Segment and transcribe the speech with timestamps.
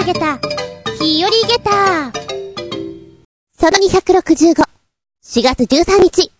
[0.00, 0.38] まげた、
[0.98, 2.10] 日和げた。
[3.52, 4.64] その265、
[5.22, 6.32] 4月13日、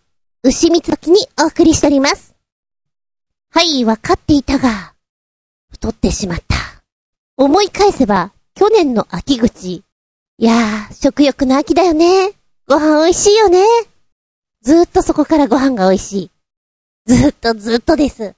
[0.42, 2.34] 牛蜜時にお送りしております。
[3.50, 4.94] はい、わかっていたが、
[5.70, 6.56] 太ってしまった。
[7.36, 9.72] 思い返せば、去年の秋口。
[9.74, 9.84] い
[10.38, 12.32] やー、食欲の秋だよね。
[12.66, 13.62] ご飯美味しいよね。
[14.62, 16.30] ずーっとそこからご飯が美味しい。
[17.04, 18.34] ずーっとずーっとです。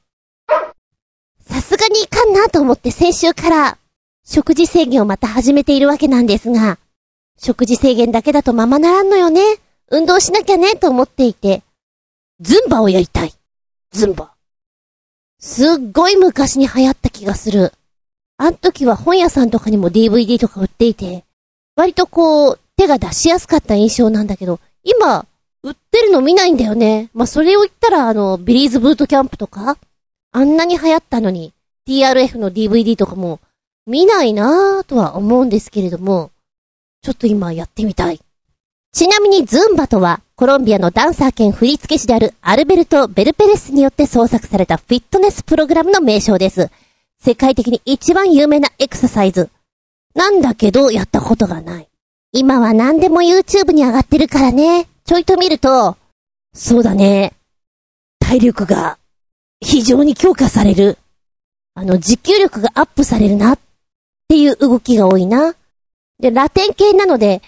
[1.48, 3.78] さすがにいかんなと思って先週から
[4.24, 6.78] 食事制限をまた始めているわけなんですが、
[7.38, 9.42] 食事制限だけだとままならんのよね。
[9.90, 11.62] 運動しなきゃねと思っていて、
[12.40, 13.32] ズンバをやりたい。
[13.90, 14.32] ズンバ。
[15.38, 17.72] すっごい昔に流行った気がする。
[18.38, 21.24] あん時は本屋さんとかにも DVD とか売っていて、
[21.76, 25.26] 割とこう、手が出しやすかった印象なんだけど、今、
[25.62, 27.10] 売ってるの見ないんだよね。
[27.14, 29.76] まあ、それを言ったらあの、ビリーズブートキャンプとか、
[30.32, 31.52] あんなに流行ったのに、
[31.88, 33.40] TRF の DVD とかも、
[33.87, 36.30] 見ないなぁとは思うんですけれども、
[37.02, 38.21] ちょっと今やってみたい。
[38.93, 46.71] ちなみにズンバとは、コロンビアのダンサー兼振付師であるアルベルト・ベルペレスによって創作されたフィットネスプログラムの名称です。
[47.21, 49.51] 世界的に一番有名なエクササイズ。
[50.15, 51.88] なんだけど、やったことがない。
[52.33, 54.87] 今は何でも YouTube に上がってるからね。
[55.05, 55.97] ちょいと見ると、
[56.55, 57.33] そうだね。
[58.21, 58.99] 体力が
[59.60, 60.99] 非常に強化される。
[61.75, 63.59] あの、持久力がアップされるなっ
[64.25, 65.54] っていう動きが多いな。
[66.19, 67.42] で、ラテン系なので、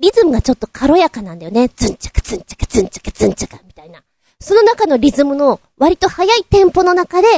[0.00, 1.68] リズムがちょっと軽やかなんだよね。
[1.68, 4.02] ツンチャカツンチャカツンチャカツンチャカみたいな。
[4.40, 7.28] その中のリズムの割と速いテンポの中で、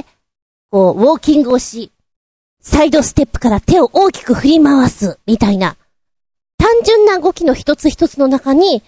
[0.70, 1.90] こう、ウォーキングをし、
[2.60, 5.76] サイドステップから手を大きく振り回す、みたいな。
[6.58, 8.82] 単純な動きの一つ一つの中に、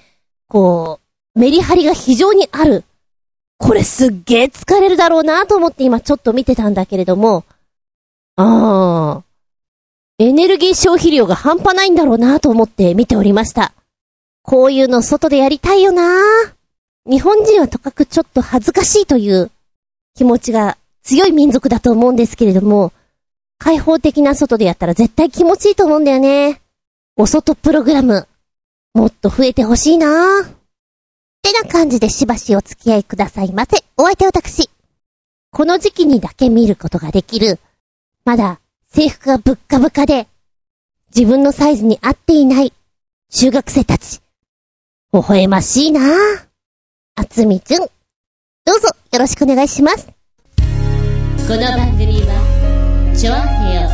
[0.48, 1.00] こ
[1.34, 2.84] う、メリハリが非常にある。
[3.56, 7.44] これすっげー疲れるだろうなと思って今ちょっと見てたんだけれども、
[8.36, 9.31] あー、
[10.18, 13.72] エネルギー消費量が半端ないんだろうなと思って見ておりました。
[14.42, 16.20] こういうの外でやりたいよな
[17.06, 19.50] 日本人はとかくちょっと恥ずかしいという
[20.14, 22.92] 気持ちが強い民族だと思うんですけれども、
[23.58, 26.60] 開放的な外でやったら絶対気持ちいいと思うんだよね。
[27.16, 28.26] お外プログラム、
[28.94, 30.44] もっと増えてほしいなっ
[31.42, 33.84] てな感じでしばしお付き合いくださいませ。
[33.96, 34.70] お相手私。
[35.50, 37.58] この時期にだけ見ることができる、
[38.24, 38.60] まだ
[38.94, 40.28] 制服がぶっかぶかで、
[41.16, 42.74] 自分のサイズに合っていない
[43.32, 44.20] 中学生たち。
[45.14, 46.00] 微笑ましいな
[47.16, 47.80] あつみちゅん。
[47.80, 47.86] ど
[48.76, 50.06] うぞよろしくお願いします。
[50.06, 50.12] こ
[51.54, 53.88] の番組は、ちょあへよ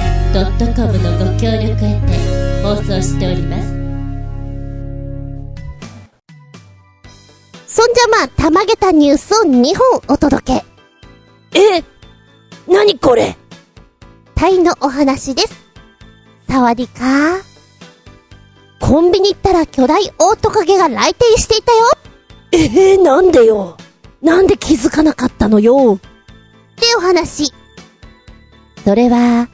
[0.75, 3.69] .com のご協力へて放送しております。
[7.69, 10.61] そんじゃまあ、たまげたニュースを2本お届
[11.53, 11.57] け。
[11.57, 11.85] え
[12.67, 13.37] 何これ？
[14.39, 15.67] タイのお話です。
[16.49, 17.43] サワディカー。
[18.79, 21.79] コンビニ行ったら巨大オオトカゲが来店していたよ
[22.53, 23.77] えー、なんでよ？
[24.23, 25.95] なんで気づかなかったのよ？
[25.95, 25.99] っ
[26.77, 27.53] てお話。
[28.85, 29.49] それは、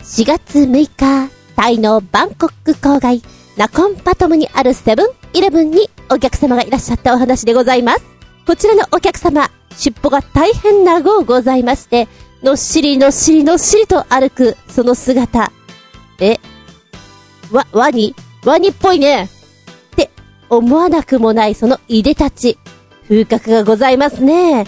[0.00, 3.22] 4月6日、タイのバンコク郊外、
[3.56, 8.04] ナコンパトムにあるセブンイレブンにお客様がいらっしゃったお話でございます。
[8.46, 12.06] こちらのお客様、尻尾が大変長うございまして、
[12.46, 15.50] のっしりのっしりのっしりと歩く、その姿。
[16.20, 16.38] え、
[17.50, 18.14] わ、ワニ？
[18.44, 19.24] ワニっぽいね。
[19.24, 19.28] っ
[19.96, 20.08] て
[20.48, 22.56] 思わなくもないそのいでたち。
[23.08, 24.64] 風格がございますね。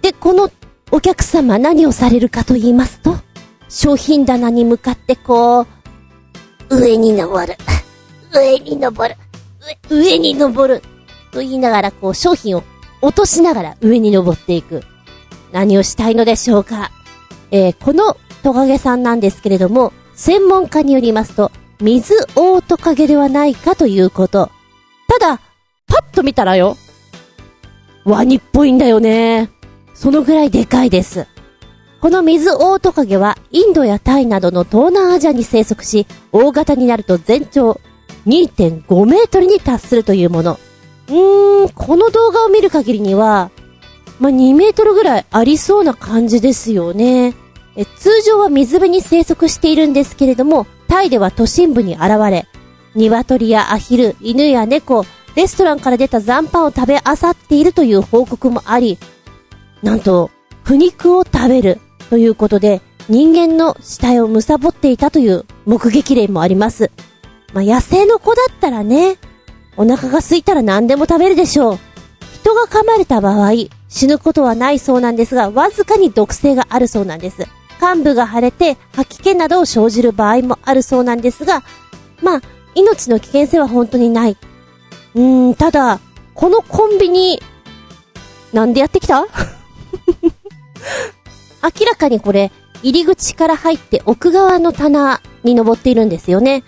[0.00, 0.48] で、この
[0.92, 3.16] お客様何をされるかと言いますと、
[3.68, 5.66] 商品棚に向かってこう、
[6.70, 7.56] 上に登る。
[8.32, 9.16] 上に登る。
[9.90, 10.82] 上上に登る。
[11.32, 12.62] と言いながらこう商品を
[13.02, 14.84] 落としながら上に登っていく。
[15.50, 16.92] 何をしたいのでしょうか？
[17.50, 21.50] えーこのトカゲさんなんですけれども、専門家によりますと、
[21.80, 24.50] 水オオトカゲではないかということ。
[25.08, 25.40] ただ、
[25.86, 26.76] パッと見たらよ、
[28.04, 29.50] ワニっぽいんだよね。
[29.94, 31.26] そのぐらいでかいです。
[32.00, 37.80] この水オオトカゲはインドやタイなどの東南アジアに生息し、大型になると全長
[38.26, 40.58] 2.5メートルに達するというもの。
[41.08, 43.50] うーん、この動画を見る限りには、
[44.18, 47.34] まあ、2メートルぐらいありそうな感じですよね。
[47.76, 52.46] え通常は水辺に生息しているんですけれども、タイでは都心部に現れ、
[52.94, 55.04] 鶏やアヒル、犬や猫、
[55.36, 58.98] レストランから出た残飯を食べ漁っているという報告もあり、
[59.82, 60.30] なんと、
[60.64, 61.78] 腐肉を食べる
[62.10, 66.90] ということで、人間の死体を貪っていたという目撃例もあります。
[67.54, 69.16] まあ、野生の子だったらね、
[69.76, 71.78] お腹が空いたら何でも食べるでしょう。
[72.42, 73.52] 人が噛まれた場合、
[73.88, 77.46] 死ぬことはないそうなんですが、わずかに毒性があるそうなんです。
[77.80, 81.62] 患部が腫れて吐き気などを生じる場合もあるそうなんですが、
[82.22, 82.40] まあ、
[82.74, 84.36] 命の危険性は本当にない。
[85.14, 86.00] うーん、ただ、
[86.34, 87.40] このコンビニ、
[88.52, 89.26] なんでやってきた？
[91.62, 92.50] 明らかにこれ、
[92.82, 96.62] 入り口から入って奥側の棚に登っているんですよね。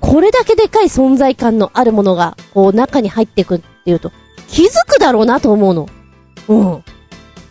[0.00, 4.12] これだけでかい存在感のあるものが、こう中に入っていくっていうと、
[4.48, 5.88] 気づくだろうなと思うの。
[6.48, 6.84] うん。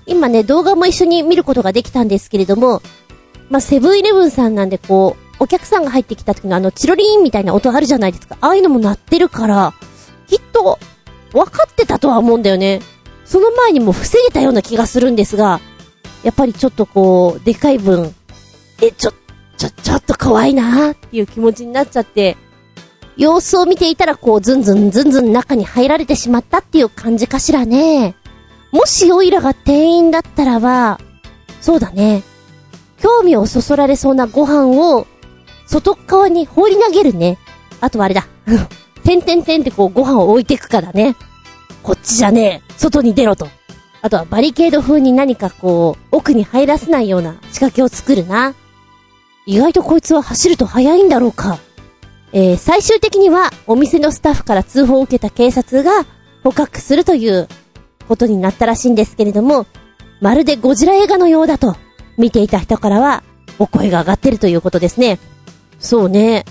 [0.05, 2.81] 今ね、動画も一緒に見ることができたんですけれども、
[3.49, 8.37] まあ、セブンイレブンさんなんでこう、お客さんが入ってきた時のあの、チロリーンみたいな音あるじゃないですか。
[8.41, 9.73] ああいうのも鳴ってるから、
[10.27, 10.79] きっと、
[11.33, 12.81] 分かってたとは思うんだよね。
[13.25, 15.59] その前にも防げたような気がするんですが、
[16.23, 18.13] やっぱりちょっとこう、でかい分、
[18.81, 19.13] え、ちょ、
[19.57, 22.37] ちょ、ちょっと怖いなーっていう気持ちになっちゃって、
[23.17, 28.15] 様子を見ていたらこう、ずんずんずんずん中に入られてしまったっていう感じかしらね。
[28.73, 30.99] もしオイラが店員だったらば、
[31.61, 32.23] そうだね。
[32.99, 35.05] 興味をそそられそうなご飯を、
[35.67, 37.37] 外側に放り投げるね。
[37.81, 38.25] あとはあれだ。
[39.05, 41.15] てんてんてんってこうご飯を置いていくからね。
[41.83, 42.73] こっちじゃねえ。
[42.75, 43.47] 外に出ろと。
[44.01, 48.55] あとはバリケード風に何かこう、奥に入らせないような仕掛けを作るな。
[49.45, 51.59] 意外とこいつは走ると速いんだろうか。
[52.31, 55.91] えー、最終的にはお店のスタッフから通報を受けた警察が
[56.43, 57.47] 捕獲するという
[58.03, 59.65] ことになったらしいんですけれども、
[60.21, 61.75] まるでゴジラ映画のようだと、
[62.17, 63.23] 見ていた人からは、
[63.59, 65.19] お声が上がってるということですね。
[65.79, 66.45] そうね。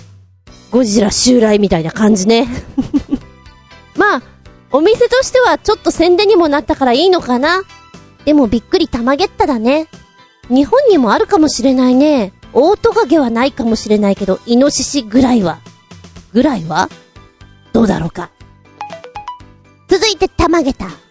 [0.71, 2.47] ゴジラ襲来みたいな感じね。
[3.95, 4.21] まあ、
[4.71, 7.63] お店としてはちょっと宣伝にもなったからいいのかな。
[8.25, 9.87] でもびっくり玉ゲッタだね。
[10.49, 12.33] 日本にもあるかもしれないね。
[12.53, 15.59] オオトカゲはないかもしれないけど、イノシシぐらいは。
[16.33, 16.89] ぐらいは
[17.71, 18.31] どうだろうか。
[19.87, 21.02] 続いて玉ゲタ。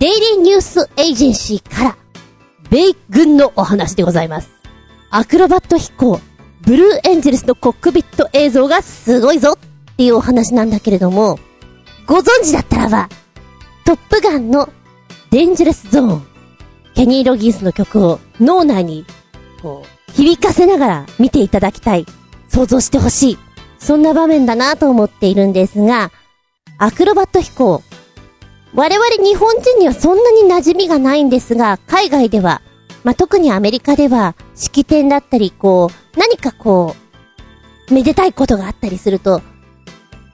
[0.00, 1.96] デイリーニュースエージェンシーから、
[2.70, 4.48] 米軍のお話でございます。
[5.10, 6.18] アクロバット飛行、
[6.62, 11.38] ブルーエンジェルスのコックピット映像がすごいぞっていうお話なんだけれども、
[12.06, 13.10] ご存知だったらば、
[13.84, 14.72] トップガンの
[15.30, 16.26] デンジャラスゾーン、
[16.94, 19.04] ケニー・ロギンスの曲を脳内に、
[19.60, 22.06] こう、響かせながら見ていただきたい。
[22.48, 23.38] 想像してほしい。
[23.78, 26.10] そんな場面だなと思っているんですが、
[26.78, 27.82] アクロバット飛行、
[28.74, 32.62] 我々日本人にはそんなに馴染みがないんですが、海外では、
[33.02, 36.94] まあ、特にアメリカでは、式典だったり、こう、何かこ
[37.90, 39.42] う、めでたいことがあったりすると、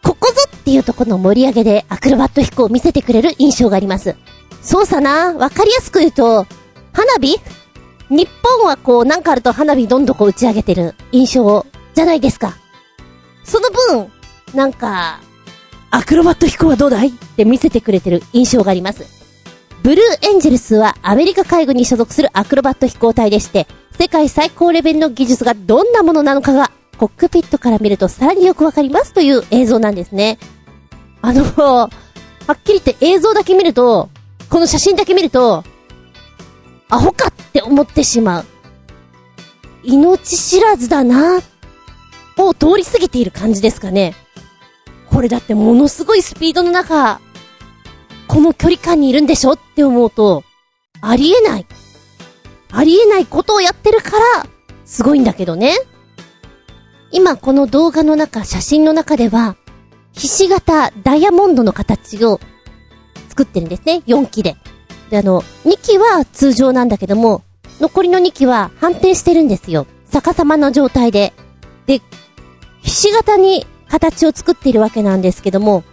[0.03, 4.17] ここぞっていうとこの盛り上げでアクロバット飛行を見せてくれる印象があります。
[4.63, 6.47] そうさな、わかりやすく言うと、
[6.93, 7.39] 花火？
[8.09, 12.57] 日本はこう、なんかあると花火どんどんこう打ち上げてる印象じゃないですか。
[13.45, 14.13] その分、
[14.55, 15.21] なんか、
[15.97, 19.07] アクロバット飛行はどうだいって見せてくれてる印象があります。
[19.83, 23.67] ブルーエンジェルスはアメリカ海軍に所属するアクロバット飛行隊でして、
[23.99, 30.39] 世界最高レベルの技術がどんなものなのかが、コックピットから見るとさらによくわかりますという映像なんですね。
[31.23, 31.89] あの、は
[32.53, 34.11] っきり言って映像だけ見ると、
[34.51, 35.65] この写真だけ見ると、
[36.91, 38.45] アホかって思ってしまう。
[39.83, 41.41] 命知らずだな、
[42.37, 44.15] を通り過ぎている感じですかね。
[45.11, 47.21] これだってものすごいスピードの中、
[48.29, 50.45] この距離感にいるんでしょって思うと、
[51.01, 51.67] ありえない。
[52.73, 54.47] ありえないことをやってるから、
[54.85, 55.73] すごいんだけどね。
[57.13, 59.57] 今この動画の中、写真の中では、
[60.13, 62.41] ひし形ダイヤモンドの形を
[63.29, 64.03] 作ってるんですね。
[64.07, 64.57] 4機で。
[65.11, 67.43] で、あの、2機は通常なんだけども、
[67.81, 69.87] 残りの2機は反転してるんですよ。
[70.11, 71.33] 逆さまの状態で。
[71.87, 72.01] で、
[72.83, 75.85] ひし形に形を作っているわけなんですけども、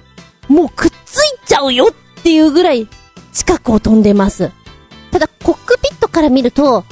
[0.47, 1.88] もうくっついちゃうよ
[2.19, 2.88] っていうぐらい
[3.31, 4.51] 近くを飛んでます。
[5.12, 6.83] ただ、コックピットから見ると、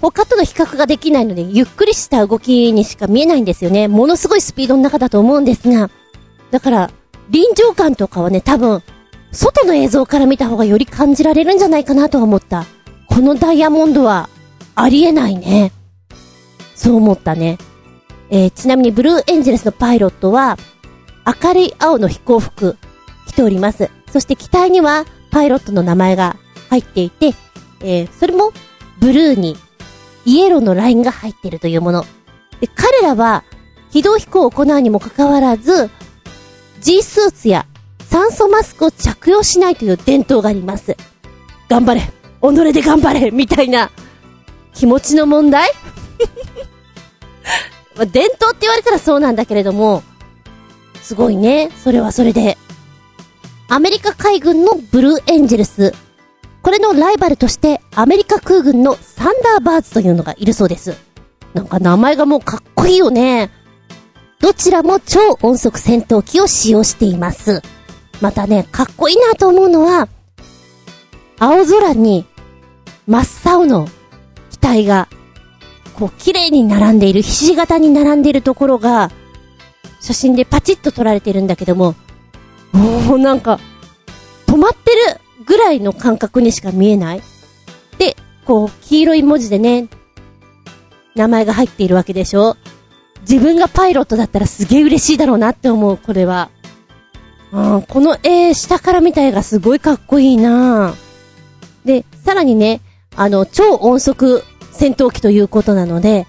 [0.00, 3.88] 他との比較ができないので、ゆっくりした動きにしか見えないんですよね。
[3.88, 5.90] ものすごいスピードの中だと思うんですが、
[6.50, 6.90] だから、
[7.30, 8.82] 臨場感とかはね、多分、
[9.32, 12.66] 外の映像から見た方がより感じられるんじゃないかなとは思った。
[13.08, 14.28] このダイヤモンドは、
[14.74, 15.72] ありえないね。
[16.74, 17.58] そう思ったね。
[18.34, 20.58] えー、ちなみにブルーエンジェルスのパイロットは、
[21.40, 22.76] 明るい青の飛行服、
[23.28, 23.90] 着ております。
[24.10, 26.34] そして機体には、パイロットの名前が
[26.68, 27.32] 入っていて、
[27.78, 28.52] えー、それも、
[28.98, 29.56] ブルーに、
[30.24, 32.04] イエローのラインが入っているというもの。
[32.60, 33.44] で、彼らは、
[33.90, 35.88] 非道飛行を行うにもかかわらず、
[36.80, 37.66] G スーツや
[38.00, 40.96] 酸素マスクを着用しないという伝統があります。
[41.68, 43.92] 頑張れ己で頑張れみたいな
[44.72, 45.70] 気持ちの問題？
[47.96, 50.02] まあ、伝統って言われたらそうなんだけれども、
[51.02, 51.70] すごいね。
[51.76, 52.56] それはそれで。
[53.68, 55.94] アメリカ海軍のブルーエンジェルス
[56.64, 60.96] これのライバルとしてアメリカ空軍のサンダーバーズというのがいるそうです。
[61.52, 63.50] なんか名前がもうかっこいいよね。
[64.40, 67.60] どちらも超音速戦闘機を使用しています。
[68.22, 70.08] またね、かっこいいなと思うのは、
[71.38, 72.24] 青空に
[73.06, 73.86] 真っ青の
[74.50, 75.08] 機体が、
[75.94, 79.10] こう綺麗に並んでいる、ひし形に並んでいるところが、
[80.00, 81.94] 写真でパチッと撮られてるんだけども、
[82.74, 83.60] おーなんか、
[84.46, 87.22] 止まってるぐらいの感覚にしか見えない。
[87.98, 89.88] で、こう、黄色い文字でね、
[91.14, 92.56] 名前が入っているわけでしょ
[93.20, 96.50] 自分がパイロットだったらすげえ嬉しいだろうなって思う、これは。
[97.52, 100.94] うん、この絵、下から見た絵がすごいかっこいいな
[101.84, 102.80] で、さらにね、
[103.16, 104.42] あの、超音速
[104.84, 106.26] 戦闘機ということなので、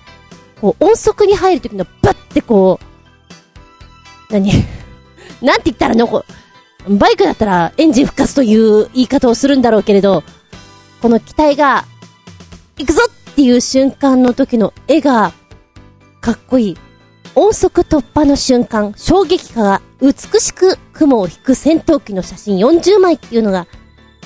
[0.61, 2.79] こう、音速に入るときのバッてこ
[4.29, 4.49] う、何？
[5.43, 6.23] なんて言ったらのこ、
[6.87, 10.23] バイクだったらエンジン復活という言い方をするんだろうけれど、
[11.01, 11.83] この機体が、
[12.77, 15.33] 行くぞっていう瞬間の時の絵が、
[16.21, 16.77] かっこいい。
[17.35, 23.67] 音速突破の瞬間、衝撃波が美しく雲を引く戦闘機の写真40枚っていうのが、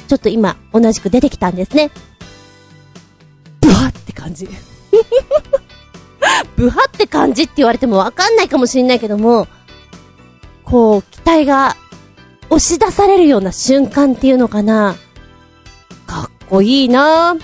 [0.08, 1.90] ちょっと今同じく出てきたんですね。
[3.62, 4.48] ブワって感じ。
[6.56, 9.48] ブハって感じって言われてもわかんないかもしれないけども、
[10.64, 11.76] こう、機体が
[12.50, 14.96] 押し出されるような瞬間っていうのかな。
[16.06, 17.36] かっこいいな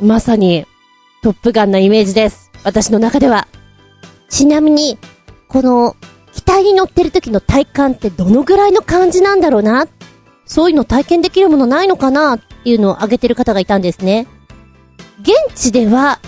[0.00, 0.66] まさに、
[1.22, 2.50] トップガンなイメージです。
[2.62, 3.48] 私の中では。
[4.28, 4.98] ちなみに、
[5.48, 5.96] この、
[6.34, 9.88] 機体に乗ってる時の体感ってどのぐらいの感じなんだろうな
[10.46, 14.26] そういうの体験できるものないのかなっていうのを挙げてる方がいたんですね。
[15.20, 16.20] 現地では、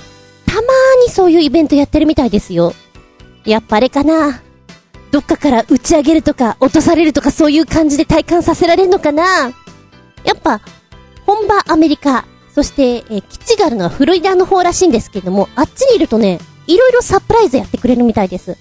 [0.47, 0.65] たまー
[1.07, 2.75] にそういうイベントやってるみたいですよ。
[3.45, 4.43] やっぱあれかな
[5.11, 9.51] どっかから打ち上げるとか落とされるとかそういう感じで体感させられるのかな
[10.25, 10.61] やっぱ、
[11.27, 18.59] 本場アメリカ、そして、え基地があるのはフロリダの方らしいんですけれども、あっちにいるとね、いろいろサプライズやってくれるみたいです。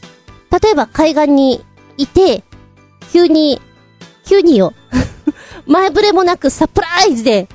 [0.51, 1.63] 例えば海岸に
[1.97, 2.43] いて、
[3.11, 3.61] 急に、
[4.25, 4.73] 急によ、
[5.65, 7.49] 前触れもなくサプライズで、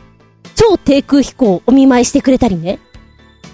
[0.54, 2.78] 超低空飛行をお見舞いしてくれたりね。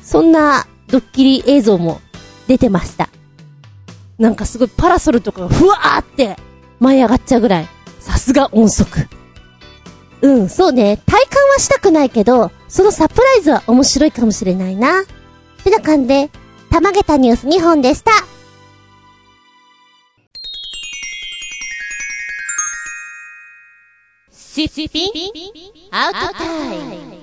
[0.03, 2.01] そんなドッキリ映像も
[2.47, 3.09] 出てました。
[4.19, 6.37] なんかすごいパラソルとかがふわーって
[6.79, 7.69] 舞い上がっちゃうぐらい。
[8.01, 9.09] さすが音速。
[10.23, 10.99] うん、そうね。
[11.07, 15.05] 体感はしたくないけど、そのサプライズは面白いかもしれないな。
[15.65, 16.31] てな感じで、
[16.71, 18.11] たまげたニュース2本でした。
[24.31, 25.07] シッピ
[25.77, 25.80] ン？
[25.93, 27.17] アウトタイム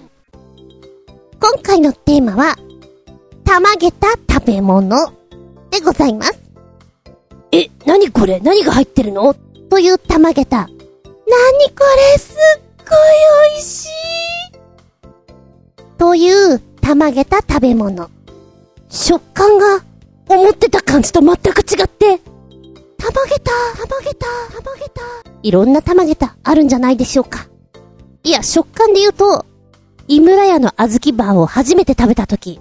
[1.40, 2.58] 今回のテーマは、
[3.46, 5.14] たまげた食べ物
[5.72, 6.38] でございます。
[7.54, 8.42] え、何これ？
[8.42, 9.34] 何が入ってるの？
[9.70, 10.58] というたまげた。
[10.58, 12.18] なにこれ？
[12.20, 12.36] すっ
[12.80, 12.88] ごい
[13.54, 13.90] 美味しい
[15.98, 18.10] というたまげた食べ物。
[18.90, 19.82] 食感が
[20.28, 22.20] 思ってた感じと全く違って、
[22.98, 24.26] たまげた、たまげた、
[24.62, 25.02] たまげた。
[25.42, 27.48] いろんなたまげたあるんじゃないでしょうか。
[28.28, 29.46] いや、食感で言うと、
[30.10, 32.60] 井村屋の小豆バーを初めて食べたとき、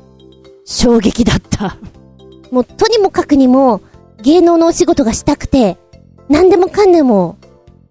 [0.65, 1.77] 衝撃だった。
[2.55, 3.81] もう、とにもかくにも、
[4.23, 5.77] 芸能のお仕事がしたくて、
[6.29, 7.37] 何でもかんでも、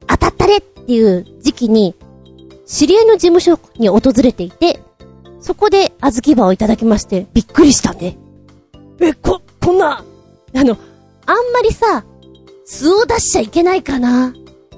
[0.07, 1.95] 当たったれっていう時期に、
[2.65, 4.79] 知り合いの事務所に訪れていて、
[5.41, 8.17] そこで小豆バーをいただきまして、びっくりしたね。
[9.01, 10.01] え、こ、こんな、
[10.53, 10.77] あの、
[11.25, 12.05] あんまりさ、
[12.63, 14.33] 素を出しちゃいけないかな、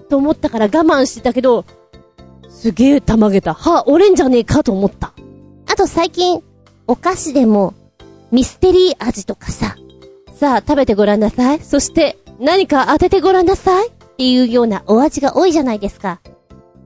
[0.10, 1.64] と思ったから我慢してたけど、
[2.60, 3.54] すげえたまげた。
[3.54, 5.14] 歯折れんじゃねえかと思った。
[5.72, 6.42] あと最近、
[6.88, 7.76] お菓子でも、
[8.32, 9.76] ミステリー味とかさ、
[10.34, 11.60] さあ食べてごらんなさい。
[11.60, 13.90] そして、何か当ててごらんなさい。
[13.90, 16.20] っていうようなお味が多いじゃないですか。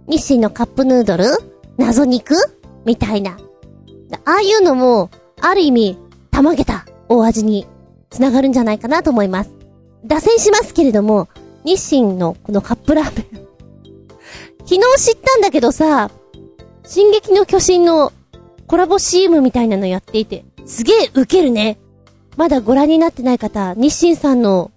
[0.08, 1.24] 日清のカップヌードル？
[1.78, 2.36] 謎肉？
[2.84, 3.38] みたいな。
[4.26, 5.10] ああいうのも、
[5.40, 5.98] ある意味、
[6.32, 7.66] たまげたお味に
[8.10, 9.52] つながるんじゃないかなと思います。
[10.04, 11.30] 脱線しますけれども、
[11.64, 13.51] 日清のこのカップラーメン。
[14.66, 16.12] 昨日知ったんだけどさ、
[16.86, 18.12] 進撃の巨人の
[18.68, 21.78] コラボ CM みたいなのやっていて、すげえウケるね。
[22.38, 24.72] まだご覧になってない方、日清さんの、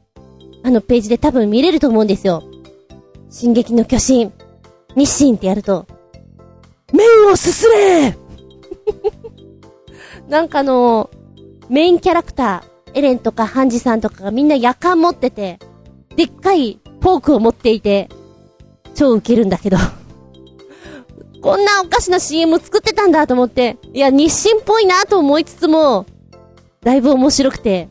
[0.63, 2.43] あのページで多分見れると思うんですよ。
[3.31, 4.33] 進撃の巨人、
[4.97, 5.87] 日清ってやると、
[6.93, 8.17] 麺をすすれ
[10.29, 11.11] なんかあの、
[11.69, 15.59] メインキャラクター、エレンとかハンジさんとかがみんな夜間持ってて、
[16.17, 18.09] でっかいフォークを持っていて、
[18.95, 19.77] 超ウケるんだけど。
[21.43, 26.07] こんなおかしな CM 作ってたんだと思って、いや、日清っぽいなと思いつつも、
[26.83, 27.89] だいぶ面白くて、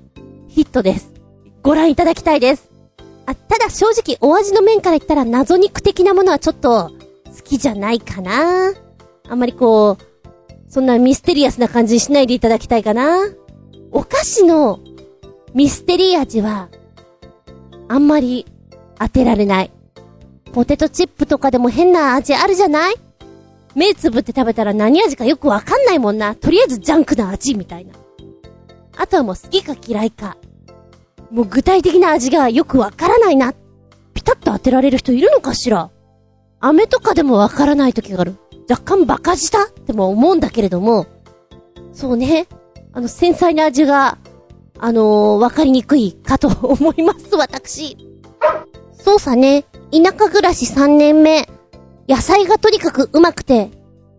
[0.48, 1.14] ヒットです。
[1.62, 2.70] ご覧いただきたいです。
[3.26, 6.90] あ、ただ正直お味の面から言ったら謎肉的なものはちょっと
[7.26, 8.74] 好きじゃないかな。
[9.30, 10.04] あんまりこう、
[10.68, 13.20] そんなミステリアスな感じにしないでいただきたいかな。
[13.92, 14.80] お菓子の
[15.54, 16.70] ミステリー味は、
[17.88, 18.48] あんまり
[19.00, 19.72] 当てられない。
[20.54, 22.96] ポテトチップとかでも変な味あるじゃない？
[23.76, 26.36] 目つぶって食べたら何味かよくわかんないもんな。
[26.36, 27.94] とりあえずジャンクな味みたいな。
[28.96, 30.38] あとはもう好きか嫌いか。
[31.32, 33.54] もう具体的な味がよくわからないな。
[34.14, 35.90] ピタッと当てられる人いるのかしら？
[36.60, 38.36] 飴とかでもわからない時がある。
[38.70, 41.08] 若干バカ舌っても思うんだけれども、
[41.92, 42.48] そうね。
[42.94, 44.20] あの、繊細な味が、
[44.78, 47.98] あのー、わかりにくいかと思います、私。
[49.04, 49.66] そうさね。
[49.92, 51.50] 田舎暮らし3年目。
[52.08, 53.70] 野菜がとにかくうまくて、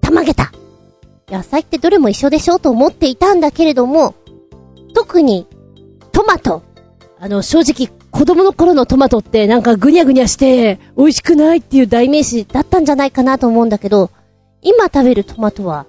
[0.03, 0.53] たまげた。
[1.29, 4.15] 野菜ってどれも一緒でしょと思っていたんだけれども、
[4.95, 5.47] 特に、
[6.13, 6.63] トマト。
[7.19, 14.11] あの、正直、子供の頃のトマトってなんかぐにゃぐにゃして、美味しくないっていう代名詞だったんじゃないかなと思うんだけど、
[14.61, 15.87] 今食べるトマトは、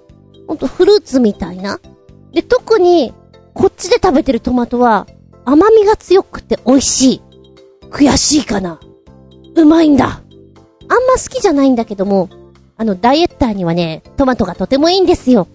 [0.48, 1.80] ほんとフルーツみたいな。
[2.32, 3.12] で、特に、
[3.52, 5.06] こっちで食べてるトマトは、
[5.44, 7.22] 甘みが強くて美味しい。
[7.96, 8.78] 悔しいかな。
[9.54, 10.06] うまいんだ。
[10.06, 12.28] あんま好きじゃないんだけども、
[12.76, 15.48] あの、ダイエッターにはね、トマトがとてもいいんですよ。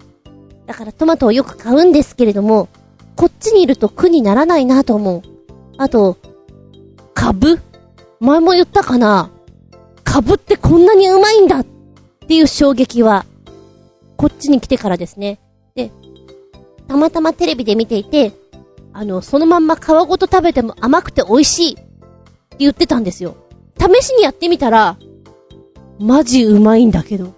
[0.66, 2.68] だからトマトをよく買うんですけれども、
[3.14, 5.22] こっちにいると苦にならないなと思う。
[5.78, 6.18] あと、
[7.14, 7.60] 株
[8.18, 9.30] 前も言ったかな？
[10.02, 11.66] 株ってこんなにうまいんだっ
[12.26, 13.24] ていう衝撃は、
[14.16, 15.38] こっちに来てからですね。
[15.76, 15.92] で、
[16.88, 18.32] たまたまテレビで見ていて、
[18.92, 21.78] あの、そのまんま皮ごと食べても甘くて美味しい
[22.58, 23.36] 言ってたんですよ。
[23.78, 24.96] 試しにやってみたら、
[25.98, 27.34] マジうまいんだけど。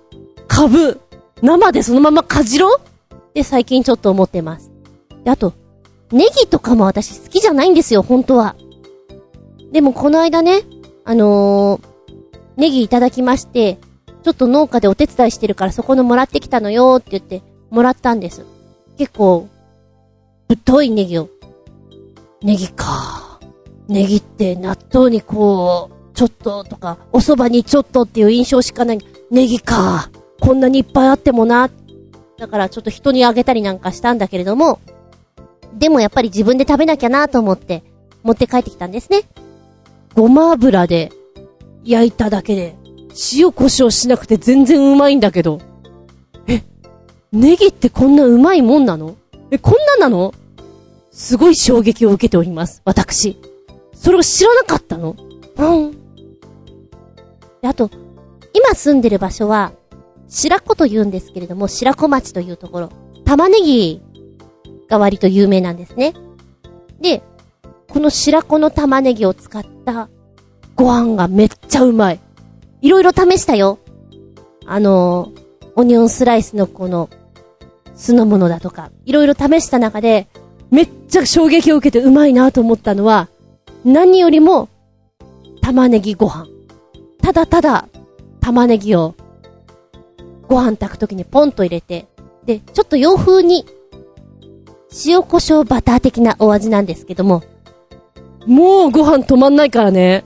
[0.49, 1.01] 株
[1.43, 2.81] 生でそのままかじろっ
[3.35, 4.71] て最近ちょっと思ってます。
[5.25, 5.53] で、あと、
[6.13, 8.57] ネギとかも私好きじゃないんですよ、本当は。
[9.73, 10.63] でもこの間ね、
[11.05, 12.21] あのー、
[12.57, 13.79] ネギいただきまして、
[14.23, 18.47] ちょっと農家でお手伝いしてるからそこのもらってきたのよって言って、もらったんです。
[18.97, 19.49] 結構、
[20.49, 21.29] 太いネギを。
[22.43, 23.34] ネギか。
[23.89, 28.99] ネギって納豆にこう、ちょっととか、お蕎麦にちょっとっていう印象しかない。
[29.31, 30.11] ネギか。
[30.41, 31.71] こんなにいっぱいあってもな。
[32.39, 34.81] だからちょっと人にあげたりなんかしたんだけれども、
[35.75, 37.83] でもやっぱり自分で食べなきゃなと思って、
[38.23, 39.23] 持って帰ってきたんですね。
[40.15, 41.13] ごま油で
[41.85, 42.77] 焼いただけで、
[43.33, 45.61] 塩胡椒しなくて全然うまいんだけど。
[46.47, 46.63] え、
[47.33, 49.17] ネギってこんなうまいもんなの？
[49.51, 50.33] え、こんななの？
[51.11, 53.37] すごい衝撃を受けております、私。
[54.05, 55.17] それを知らなかったの
[55.57, 55.93] うん。
[57.63, 57.91] で、あと、
[58.53, 59.73] 今住んでる場所は、
[60.29, 62.91] 白子と言うんですけれども、白子町というところ、
[63.25, 64.03] 玉ねぎ
[64.91, 66.13] が割と有名なんですね。
[67.01, 67.23] で、
[67.89, 70.11] この白子の玉ねぎを使った
[70.77, 72.21] ご飯がめっちゃうまい。
[72.83, 73.79] いろいろ試したよ。
[74.67, 75.33] あの
[75.77, 77.09] オニオンスライスのこの
[77.95, 80.29] 酢の物だとか、いろいろ試した中で、
[80.71, 83.29] めっちゃ衝撃を受けてうまいなと思ったのは、
[83.85, 84.71] 何よりも、
[85.61, 86.47] 玉ねぎご飯。
[87.23, 87.89] ただただ、
[88.41, 89.15] 玉ねぎを、
[90.49, 92.07] ご飯炊くときにポンと入れて、
[92.47, 93.67] で、ちょっと洋風に、
[95.07, 97.43] 塩胡椒バター的なお味なんですけども、
[98.47, 100.25] もうご飯止まんないからね。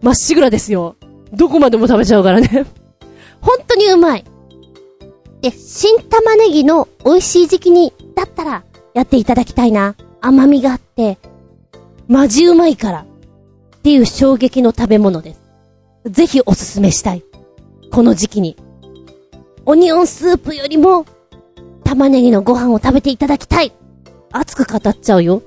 [0.00, 0.96] まっしぐらですよ。
[1.32, 2.66] どこまでも食べちゃうからね。
[3.42, 4.24] 本当にうまい。
[5.42, 9.96] で、新玉ねぎの美味しい時期に、だったら、やっていただきたいな。
[10.20, 11.18] 甘みがあって、
[12.08, 13.00] マジうまいから。
[13.00, 15.42] っていう衝撃の食べ物です。
[16.10, 17.24] ぜひおすすめしたい。
[17.90, 18.56] この時期に。
[19.64, 21.06] オニオンスープよりも、
[21.84, 23.72] 玉ねぎのご飯を食べていただきたい。
[24.32, 25.42] 熱く語っちゃうよ。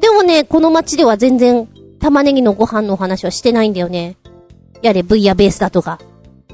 [0.00, 1.68] でもね、この街では全然、
[2.00, 4.16] 玉ねぎのご飯のお話はしてないんだよね。
[4.82, 6.00] やれ、ブイヤベースだとか、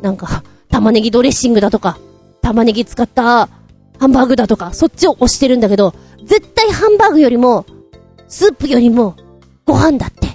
[0.02, 1.98] なんか、玉ねぎドレッシングだとか、
[2.42, 3.48] 玉ねぎ使った
[3.98, 7.66] ハンバーグだとか、そっちを押してるんだけど、絶対ハンバーグよりも、
[8.28, 9.16] スープよりも、
[9.68, 10.28] ご飯だって。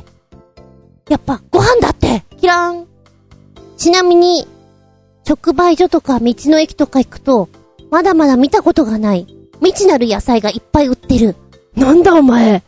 [1.09, 2.87] やっぱ、ご飯だってキラーン
[3.77, 4.47] ちなみに、
[5.27, 7.49] 直売所とか道の駅とか行くと、
[7.89, 9.25] まだまだ見たことがない、
[9.59, 11.35] 未知なる野菜がいっぱい売ってる。
[11.75, 12.61] なんだお前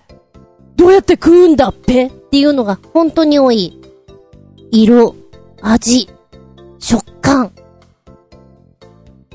[0.75, 3.79] どうやって食うんだっぺっていうのが本当に多い。
[4.71, 5.13] 色、
[5.61, 6.09] 味、
[6.79, 7.51] 食感。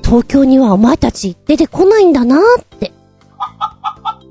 [0.03, 2.91] 東京にはお前たち出てこないんだなーって。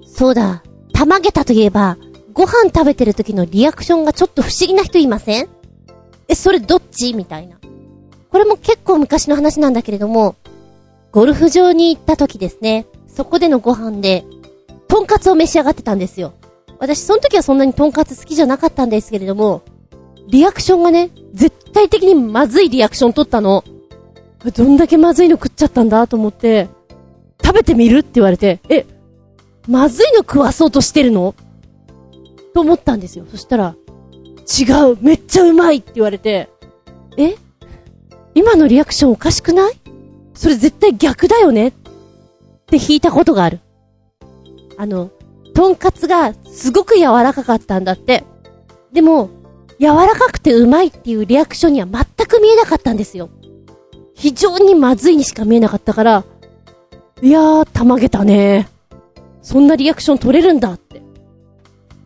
[0.04, 1.96] そうだ、たまげたといえば、
[2.32, 5.48] ご飯食べてる時のリアクションがちょっと不思議な人いません？
[6.28, 7.12] え、それどっち？
[7.14, 7.58] みたいな。
[8.30, 10.36] これも結構昔の話なんだけれども、
[11.10, 12.86] ゴルフ場に行った時ですね。
[13.08, 14.24] そこでのご飯で、
[14.86, 16.32] とんかつを召し上がってたんですよ。
[16.78, 19.62] 私、その時はそんなにとんかつ好きじゃなかったんですけれども、
[20.28, 23.64] リアクションがね、絶対的にまずいリアクション取ったの。
[24.54, 26.68] どんだけまずいの食っちゃったんだと思って、
[27.42, 27.98] 食べてみる？
[27.98, 28.86] って言われて、え、
[29.66, 31.34] まずいの食わそうとしてるの？
[32.54, 33.24] と思ったんですよ。
[33.30, 33.74] そしたら、
[34.58, 36.48] 違う、めっちゃうまいって言われて、
[37.16, 37.36] え？
[38.34, 39.74] 今のリアクションおかしくない？
[40.34, 41.68] それ絶対逆だよね？
[41.68, 41.72] っ
[42.66, 43.60] て引いたことがある。
[44.76, 45.10] あの、
[45.54, 48.24] とんかつがすごく柔らかかったんだって。
[48.92, 49.30] でも、
[49.78, 53.30] 柔らかくてうまいっていうリアクションには全く見えなかったんですよ。
[54.14, 56.24] 非常にまずいにしか見えなかったから、
[57.22, 58.68] いやー、たまげたね。
[59.42, 60.78] そんなリアクション取れるんだ。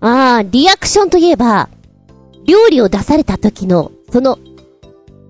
[0.06, 1.70] ああ、リアクションといえば、
[2.44, 4.38] 料理を出された時の、その、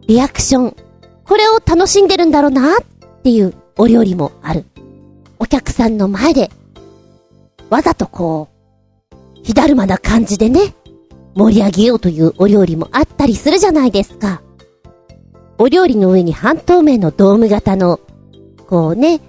[0.09, 0.77] リアクション。
[1.25, 4.65] これを楽しんでるんだろうなっていうお料理もある。
[5.39, 6.51] お客さんの前で、
[7.71, 8.49] わざとこ
[9.13, 10.75] う、ひだるまな感じでね、
[11.37, 14.43] 盛り上げようというお料理もあったりするじゃないですか。
[15.59, 18.01] お料理の上に半透明のドーム型の、
[18.67, 19.21] こうね、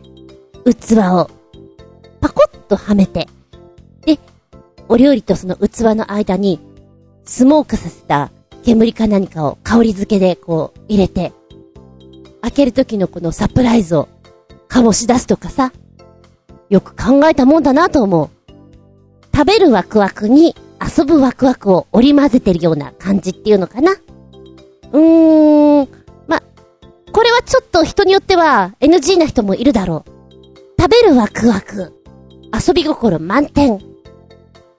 [0.66, 1.30] 器を、
[2.20, 3.28] パコッとはめて、
[4.88, 6.60] お料理とその器の間に、
[7.24, 8.32] スモークさせた
[8.64, 11.34] 煙か何かを香り付けでこう入れて、
[12.42, 14.08] 開ける時のこのサプライズを
[14.70, 15.72] 醸し出すとかさ、
[16.70, 18.30] よく考えたもんだなと思う。
[19.36, 23.92] 食べるワクワクに遊ぶワクワクを織り交ぜてるような感じっていうのかな。
[23.92, 25.88] うーん、
[26.28, 26.42] ま、
[27.12, 30.12] これはちょっと人によっては NG な人もいるだろう。
[30.80, 31.94] 食べるワクワク。
[32.54, 33.95] 遊び心満点。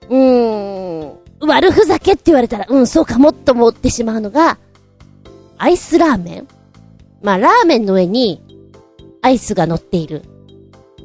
[0.09, 4.57] うーん、悪ふざけって言われたら、うん、そうかもっと思ってしまうのが、
[5.57, 6.47] アイスラーメン
[7.21, 8.43] まあ、ラーメンの上に、
[9.21, 10.23] アイスが乗っている。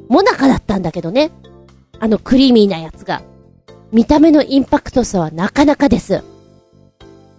[0.09, 1.31] モナカだったんだけどね。
[1.99, 3.23] あのクリーミーなやつが。
[3.91, 6.23] 見た目のインパクトさはなかなかです。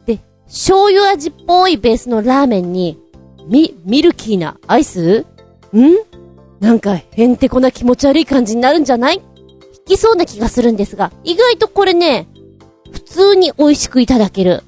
[0.06, 2.98] で、醤油味っぽいベースのラーメンに、
[3.46, 5.26] み、ミルキーなアイス？
[5.72, 5.94] ん？
[6.60, 9.20] なんか、へんてこな気持ち悪い感じになるんじゃない？
[9.84, 12.26] きそうな気がするんですが、意外とこれね、
[12.92, 14.62] 普通に美味しくいただける。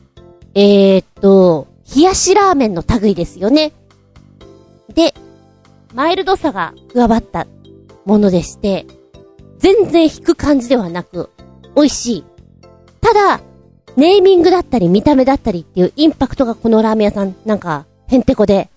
[0.54, 3.72] えー、っと、冷やしラーメンの類ですよね。
[4.94, 5.14] で、
[5.94, 7.46] マイルドさが加わった
[8.04, 8.86] ものでして、
[9.58, 11.30] 全然引く感じではなく、
[11.74, 12.24] 美味しい。
[13.00, 13.40] ただ、
[13.96, 18.70] ネーミングだったり見た目だったりっていうインパクトがこのラーメン屋さんなんか、へんてこで、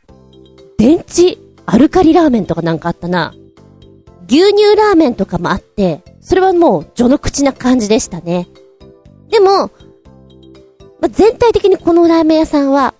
[0.78, 3.34] 電池アルカリラーメンとかなんかあったな。
[4.28, 8.48] 牛乳ラーメンとかもあって、それはもう序の口な感じでしたね。
[9.32, 9.72] でも、
[11.02, 12.94] ま、全体的にこのラーメン屋さんは、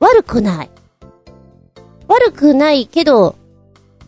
[0.00, 0.70] 悪くない。
[2.08, 3.36] 悪くないけど、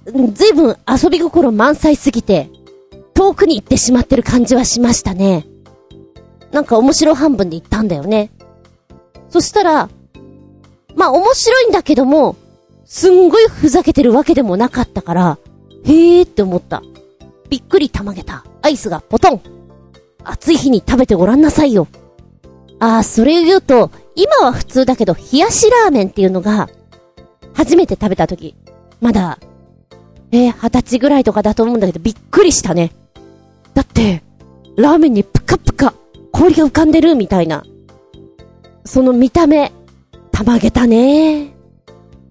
[0.05, 2.51] うんずいぶん遊び心満載すぎて、
[3.15, 5.47] 遠くに行ってしまってる感じはしましたね。
[6.53, 8.31] なんか面白半分で行ったんだよね。
[9.31, 9.89] そしたら、
[10.95, 12.37] まあ面白いんだけども、
[12.85, 15.39] すんごいふざけてるわけでもなかったから、
[15.87, 16.83] へーって思った。
[17.55, 18.45] びっくりたまげた。
[18.63, 19.41] アイスがポトン。
[20.25, 21.87] 暑い日に食べてごらんなさいよ。
[22.81, 26.69] ああ、それを言うと、今は普通だけど、冷やしラーメンっていうのが、
[27.53, 28.57] 初めて食べた時、
[29.01, 29.39] まだ、
[30.33, 32.91] えー、二十歳ぐらいとかだと思うんだけど、びっくりしたね。
[33.73, 34.25] だって、
[34.77, 35.95] ラーメンにプカプカ、
[36.33, 37.65] 氷が浮かんでるみたいな。
[38.85, 39.71] その見た目、
[40.33, 41.55] たまげたね。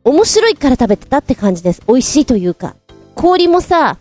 [0.03, 1.81] 面白いから食べてたって感じです。
[1.87, 2.75] 美味しいというか。
[3.15, 3.99] 氷もさ、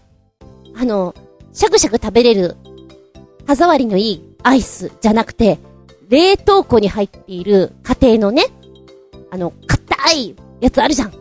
[0.77, 1.15] あの、
[1.53, 2.57] シャクシャク食べれる、
[3.47, 5.59] 歯触りのいいアイスじゃなくて、
[6.09, 8.47] 冷凍庫に入っている家庭のね、
[9.31, 11.13] あの、硬いやつあるじゃん。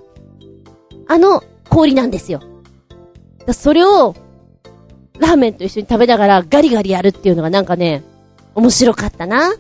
[1.08, 2.42] あの、氷なんですよ。
[3.46, 4.16] だそれを、
[5.20, 8.04] ラーメンと一緒に食べながらガリガリやるっていうのがなんかね、
[8.56, 9.50] 面白かったな。
[9.50, 9.54] あ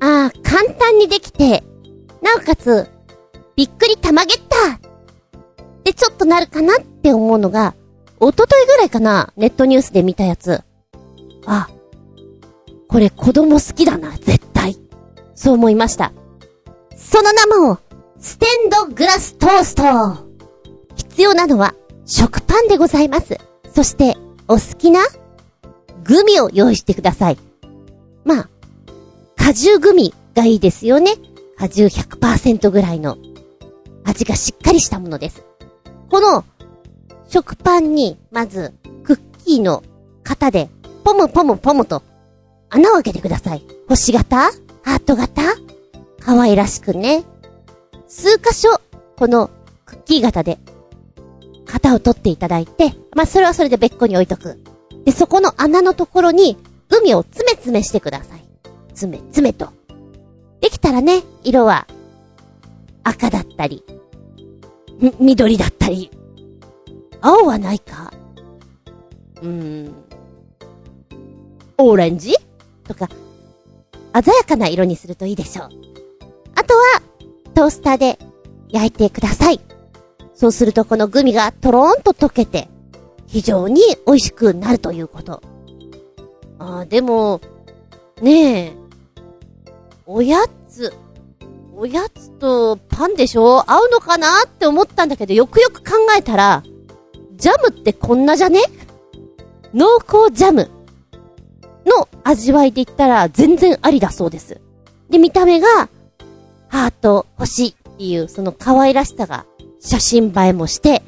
[0.00, 1.64] あ、簡単にできて、
[2.22, 2.88] なおかつ、
[3.56, 4.78] びっくりたまげったっ
[5.82, 7.74] てちょっとなるかなって思うのが、
[8.20, 10.62] 一昨日ぐらいかな、ネットニュースで見たやつ。
[11.46, 11.68] あ、
[12.88, 14.76] これ子供好きだな、絶対。
[15.34, 16.12] そう思いました。
[16.96, 17.78] その名も、
[18.18, 19.84] ステンドグラストースト
[20.96, 21.74] 必要なのは、
[22.06, 23.38] 食パンでございます。
[23.72, 24.16] そして、
[24.48, 25.00] お好きな
[26.04, 27.38] グミを用意してください。
[28.24, 28.48] まあ、
[29.36, 31.12] 果汁グミがいいですよね。
[31.56, 33.16] 果汁100%ぐらいの
[34.04, 35.44] 味がしっかりしたものです。
[36.10, 36.44] この
[37.28, 38.72] 食パンに、まず、
[39.04, 39.82] クッキーの
[40.24, 40.70] 型で、
[41.04, 42.02] ポムポムポムと
[42.70, 43.62] 穴を開けてください。
[43.88, 44.50] 星型？
[44.82, 45.42] ハート型？
[46.20, 47.24] 可愛らしくね。
[48.06, 48.80] 数箇所、
[49.16, 49.50] この
[49.84, 50.58] クッキー型で、
[51.66, 54.58] 型を取っていただいて、まあ、それはそれで別個に置いとく。
[55.04, 56.56] で、そこの穴のところに、
[56.88, 58.44] グミを詰め詰めしてください。
[58.88, 59.68] 詰め詰めと。
[60.60, 61.86] できたらね、色は、
[63.04, 63.84] 赤だったり、
[65.20, 66.10] 緑だったり。
[67.20, 68.12] 青はないか？
[69.42, 69.94] うーん。
[71.78, 72.34] オレンジ？
[72.84, 73.08] とか、
[74.12, 75.68] 鮮やかな色にするといいでしょう。
[76.54, 77.02] あとは、
[77.54, 78.18] トースターで
[78.68, 79.60] 焼いてください。
[80.34, 82.68] そうするとこのグミがトローンと溶けて、
[83.26, 85.42] 非常に美味しくなるということ。
[86.58, 87.40] ああ、でも、
[88.22, 88.76] ねえ、
[90.06, 90.92] おやつ、
[91.76, 93.70] おやつとパンでしょ？
[93.70, 94.44] 合うのかな？
[94.46, 96.62] って思ったんだけど、よくよく考えたら、
[97.38, 98.60] ジャムってこんなじゃね？
[99.72, 100.68] 濃厚ジャム
[101.86, 104.60] の味わいで言ったら全然ありだそうです。
[105.08, 105.88] で、見た目が、
[106.68, 109.46] ハート、星っていうその可愛らしさが
[109.80, 111.02] 写真映えもして、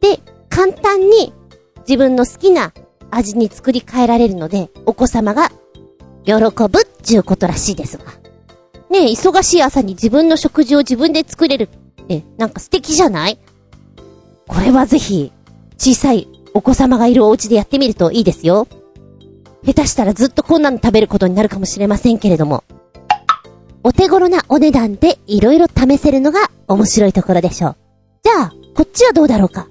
[0.00, 1.32] で、簡単に
[1.88, 2.72] 自分の好きな
[3.10, 5.50] 味に作り変えられるので、お子様が
[6.24, 8.04] 喜ぶっちゅうことらしいですわ。
[8.90, 13.38] ねえ、忙しい朝に自分の食事を自分で作れるって、なんか素敵じゃない？
[14.46, 15.32] これはぜひ、
[15.78, 18.66] 小さいお子様がいるお家でやってみるといいですよ。
[19.64, 22.64] 下手したらずっとこんなの食べることになるかもしれませんけれども。
[23.82, 27.76] お手頃なお値段でいろいろ試せるのが面白いところでしょう。
[28.24, 29.68] じゃあ、こっちはどうだろうか。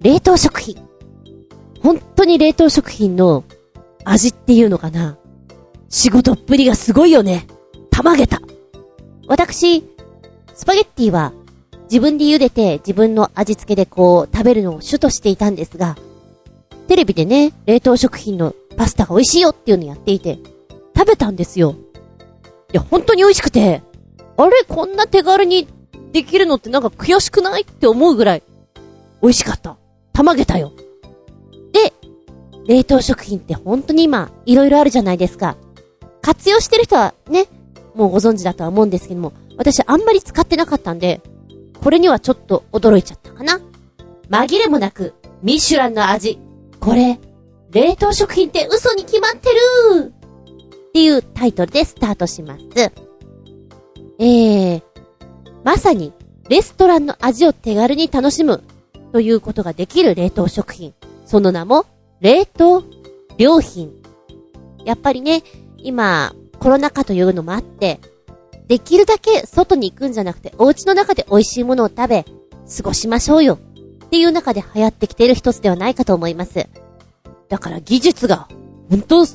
[0.00, 0.76] 冷凍食品。
[1.80, 3.44] 本当に冷凍食品の
[4.04, 5.16] 味っていうのかな。
[5.88, 7.46] 仕事っぷりがすごいよね。
[7.90, 8.40] たまげた。
[9.28, 9.84] 私、
[10.54, 11.32] スパゲッティは
[11.92, 15.98] 自分で茹でて自分の味付けでこう食べるのを主としていたんですが、
[16.88, 20.38] テレビでね、冷凍食品のパスタが美味しいよっていうのやっていて、
[20.96, 21.74] 食べたんですよ。
[22.72, 23.82] いや、本当に美味しくて、
[24.38, 25.68] あれこんな手軽に
[26.14, 28.42] できるのってなんか悔しくないって思うぐらい、
[29.20, 29.76] 美味しかった。
[30.14, 30.72] たまげたよ。
[31.74, 31.92] で、
[32.66, 35.58] 冷凍食品って本当に今、いろいろあるじゃないですか。
[36.22, 37.48] 活用してる人はね、
[37.94, 41.20] もうご存知だとは思うんですけども、私あんまり使ってなかったんで、
[41.82, 43.60] これにはちょっと驚いちゃったかな。
[44.30, 46.38] 紛れもなく、ミシュランの味。
[46.78, 47.18] これ、
[47.72, 50.12] 冷凍食品って嘘に決まってる
[50.88, 52.62] っていうタイトルでスタートします。
[54.18, 54.82] えー、
[55.64, 56.12] まさに、
[56.48, 58.62] レストランの味を手軽に楽しむ
[59.12, 60.94] ということができる冷凍食品。
[61.26, 61.86] その名も、
[62.20, 62.84] 冷凍
[63.38, 63.92] 良品。
[64.84, 65.42] やっぱりね、
[65.78, 67.98] 今、コロナ禍というのもあって、
[68.72, 73.58] できるだけ外に行くんじゃなくて、お家の中で美味しいものを食べ、過ごしましょうよ。
[74.06, 76.66] っていう中で流行ってきている一つではないかと思います。
[77.50, 78.48] だから技術が、
[78.88, 79.26] 本当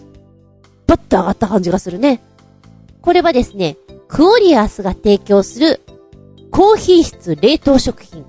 [0.88, 2.24] バッと上がった感じがするね。
[3.04, 5.82] これはですね、クオリアスが提供する、
[6.50, 8.26] 高品質冷凍食品、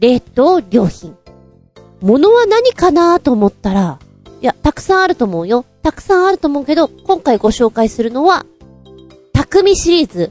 [0.00, 1.16] 冷凍良品。
[2.02, 3.98] 物は何かなと思ったら、
[4.42, 5.64] いや、たくさんあると思うよ。
[5.82, 8.44] たくさんあると思うけど、今回ご紹介するのは、
[9.32, 10.30] 匠シリーズ、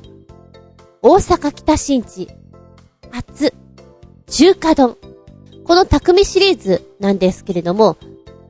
[1.03, 2.27] 大阪北新地、
[3.09, 3.53] 初、
[4.27, 4.97] 中華丼。
[5.63, 7.97] この匠シリーズなんですけれども、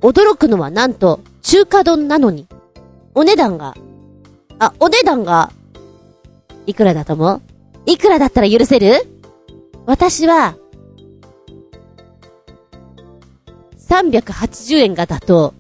[0.02, 2.48] 驚くのはなんと、中華丼なのに、
[3.16, 3.74] お値段が、
[4.60, 5.54] あ、お値段が、
[6.66, 7.42] いくらだと思う？
[7.86, 9.02] いくらだったら許せる？
[9.86, 10.58] 私は、
[13.78, 15.54] 380円がだと、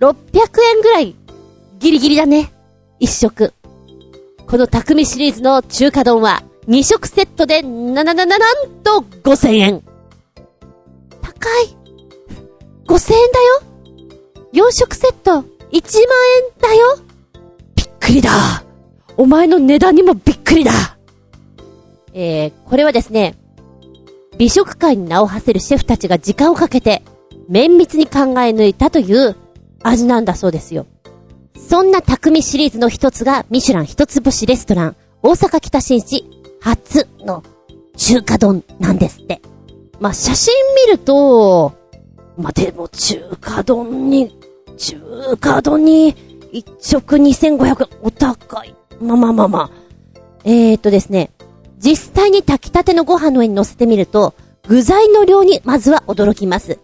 [0.00, 0.14] 600
[0.74, 1.14] 円ぐらい、
[1.78, 2.50] ギリギリだね。
[2.98, 3.52] 一食。
[4.48, 9.82] この匠シリーズの中華丼は、2食セットで、なななななんと5000円。
[11.20, 11.76] 高い。
[12.86, 13.62] 5000円だよ。
[14.54, 15.44] 4食セット、1万円
[16.62, 16.96] だよ。
[17.76, 18.30] びっくりだ。
[19.18, 20.72] お前の値段にもびっくりだ。
[22.14, 23.34] えー、これはですね、
[24.38, 27.02] 美食界に名を馳せるシェフたちが時間をかけて、
[27.50, 29.36] 綿密に考え抜いたという
[29.82, 30.86] 味なんだそうですよ。
[31.58, 36.24] そんな匠シリーズの一つが、ミシュラン一つ星レストラン、大阪北新地
[36.60, 37.42] 初の
[37.96, 39.42] 中華丼なんですって。
[40.00, 40.54] まあ、写真
[40.86, 41.74] 見ると、
[42.36, 44.38] まあ、でも中華丼に、
[44.76, 44.96] 中
[45.40, 46.14] 華丼に、
[46.52, 48.74] 一食2500円、お高い。
[49.00, 49.70] まあまあまあまあ。
[50.44, 51.30] えーとですね、
[51.78, 54.34] 実際に炊きたてのご飯の上に乗せてみると、
[54.66, 56.78] 具材の量にまずは驚きます。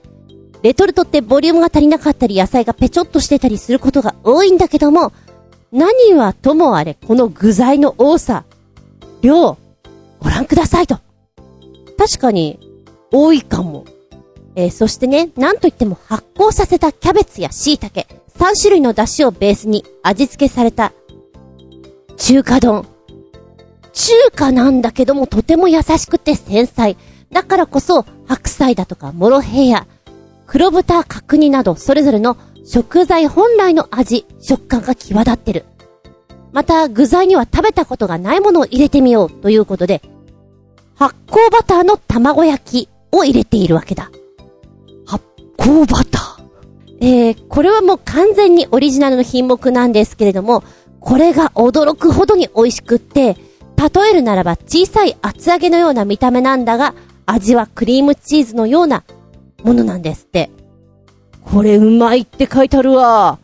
[0.64, 5.12] レトルトってボリュームが足りなかったり野菜がペチョっとしてたりすることが多いんだけども、
[5.72, 8.44] 何はともあれこの具材の多さ、
[9.20, 9.58] 量、
[10.20, 11.00] ご覧くださいと。
[11.98, 12.58] 確かに、
[13.12, 13.84] 多いかも。
[14.56, 18.00] えー、そしてね、なんといっても発酵させたキャベツや椎茸、
[18.38, 20.94] 3種類の出汁をベースに味付けされた
[22.16, 22.86] 中華丼。
[23.92, 26.96] 中華なんだけどもとても優しくて繊細。
[27.30, 29.86] だからこそ白菜だとかモロヘイヤ、
[30.46, 35.64] 黒豚角煮などそれぞれの食材本来の味、食感が際立ってる。
[36.52, 40.02] また具材には食べたことがないものを入れてみようということで、
[40.94, 44.10] 発酵バターの卵焼きを入れているわけだ。
[45.04, 45.24] 発
[45.58, 46.34] 酵バター。
[47.00, 50.62] えー、これはもう完全にオリジナルの品目なんですけれども、
[51.00, 53.36] これが驚くほどに美味しくって、
[53.76, 56.94] 例えるならば小さい厚揚げのような見た目なんだが、
[57.26, 59.02] 味はクリームチーズのような
[59.64, 60.50] ものなんですって。
[61.42, 63.38] これうまいって書いてあるわ。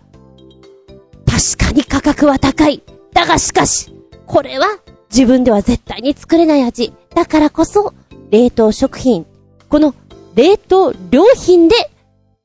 [1.26, 2.82] 確かに価格は高い。
[3.12, 3.92] だがしかし、
[4.26, 4.78] これは
[5.10, 6.92] 自分では絶対に作れない味。
[7.14, 7.94] だからこそ、
[8.30, 9.26] 冷凍食品。
[9.68, 9.94] この
[10.34, 11.74] 冷凍良品で、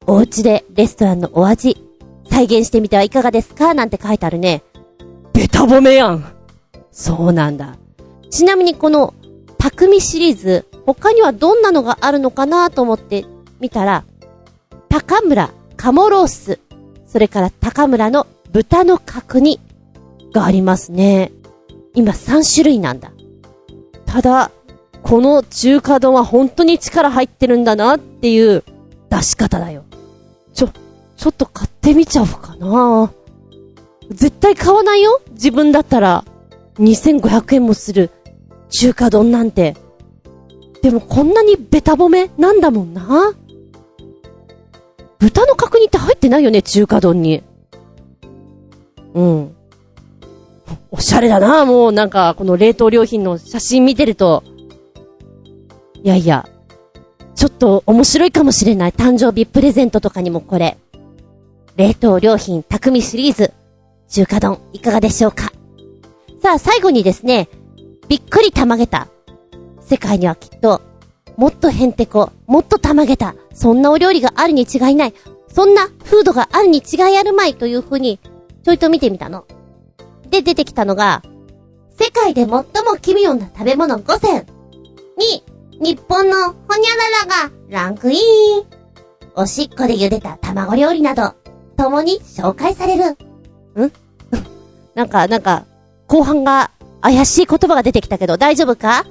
[0.07, 1.77] お家でレストランのお味、
[2.29, 4.63] 再現してみてはいかがですかなんて書いてあるね。
[5.33, 6.25] ベタ褒めやん。
[6.91, 7.75] そうなんだ。
[8.29, 9.13] ちなみにこの、
[9.57, 13.25] 匠シリーズ、他にはどんなのがあるのかなと思って
[13.65, 14.03] 見たら、
[14.89, 16.59] 高村鴨ロース、
[17.07, 19.59] それから高村の豚の角煮
[20.31, 21.31] がありますね。
[21.95, 23.11] 今3種類なんだ。
[24.05, 24.51] ただ、
[25.01, 28.63] この中華丼は本当に力入ってるんだなっていう
[29.09, 29.83] 出し方だよ。
[30.53, 30.69] ちょ、
[31.17, 33.11] ちょっと買ってみちゃおうかな
[34.11, 35.21] 絶対買わないよ？
[35.31, 36.23] 自分だったら。
[36.75, 38.11] 2500円もする
[38.69, 39.75] 中華丼なんて。
[40.83, 43.33] でもこんなにベタ褒めなんだもんな。
[45.19, 47.43] 豚の角煮って入ってないよね、中華丼に。
[49.13, 49.55] うん。
[50.91, 54.43] おしゃれだな、もうなんか、この冷凍良品の写真見てると。
[56.03, 56.47] いやいや、
[57.35, 58.91] ちょっと面白いかもしれない。
[58.91, 60.77] 誕生日プレゼントとかにもこれ。
[61.75, 63.53] 冷凍良品匠シリーズ。
[64.07, 65.51] 中華丼、いかがでしょうか
[66.41, 67.49] さあ、最後にですね、
[68.07, 69.07] びっくりたまげた。
[69.81, 70.81] 世界にはきっと、
[71.37, 75.13] もっとへんてこ、もっとたまげた、そんなお料理があるに違いない。
[75.47, 78.19] そんなフードがあるに違いあるまいというふうに、
[78.63, 79.45] ちょいと見てみたの。
[80.29, 81.21] で、出てきたのが、
[81.97, 82.63] 世界で最も
[83.01, 84.45] 奇妙な食べ物5選
[85.17, 85.43] に、
[85.79, 88.63] 日本のほにゃららがランクイン。
[89.35, 91.33] おしっこで茹でた卵料理など、
[91.77, 93.11] 共に紹介される。
[93.11, 93.91] ん？
[94.95, 95.65] なんか、なんか、
[96.07, 96.71] 後半が
[97.01, 99.05] 怪しい言葉が出てきたけど大丈夫か？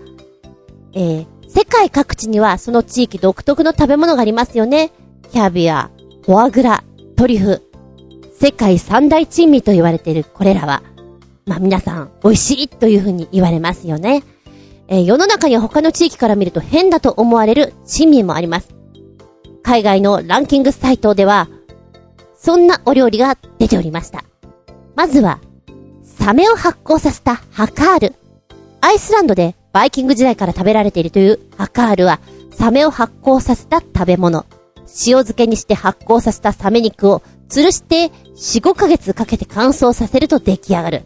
[0.94, 4.90] えー、世界各地にはその地域独特の食べ物がありますよね。
[5.30, 5.90] キャビア、
[6.24, 6.82] フォアグラ、
[7.14, 7.62] トリュフ。
[8.40, 10.82] 世界三大珍味と言われているこれらは、
[11.46, 14.24] まあ皆さん美味しいというふうに言われますよね。
[14.88, 18.74] えー、世の中には他の地域から見ると変だと思われる珍味もあります。
[19.62, 21.48] 海外のランキングサイトでは、
[22.36, 24.24] そんなお料理が出ておりました。
[24.96, 25.38] まずは、
[26.02, 28.14] サメを発酵させたハカール。
[28.80, 32.20] アイスランドでバイキング時代から食べられているというハカールは、
[32.52, 34.46] サメを発酵させた食べ物。
[34.86, 41.02] 塩漬けにして発酵させたサメ肉を吊るして4、5ヶ月かけて乾燥させると出来上がる。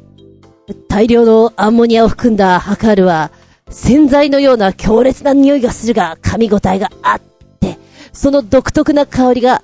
[0.87, 3.31] 大量のアンモニアを含んだハカールは、
[3.71, 7.21] 洗剤のような強烈な匂いがするが噛み応えがあっ
[7.61, 7.79] て、
[8.13, 9.63] その独特な香りが、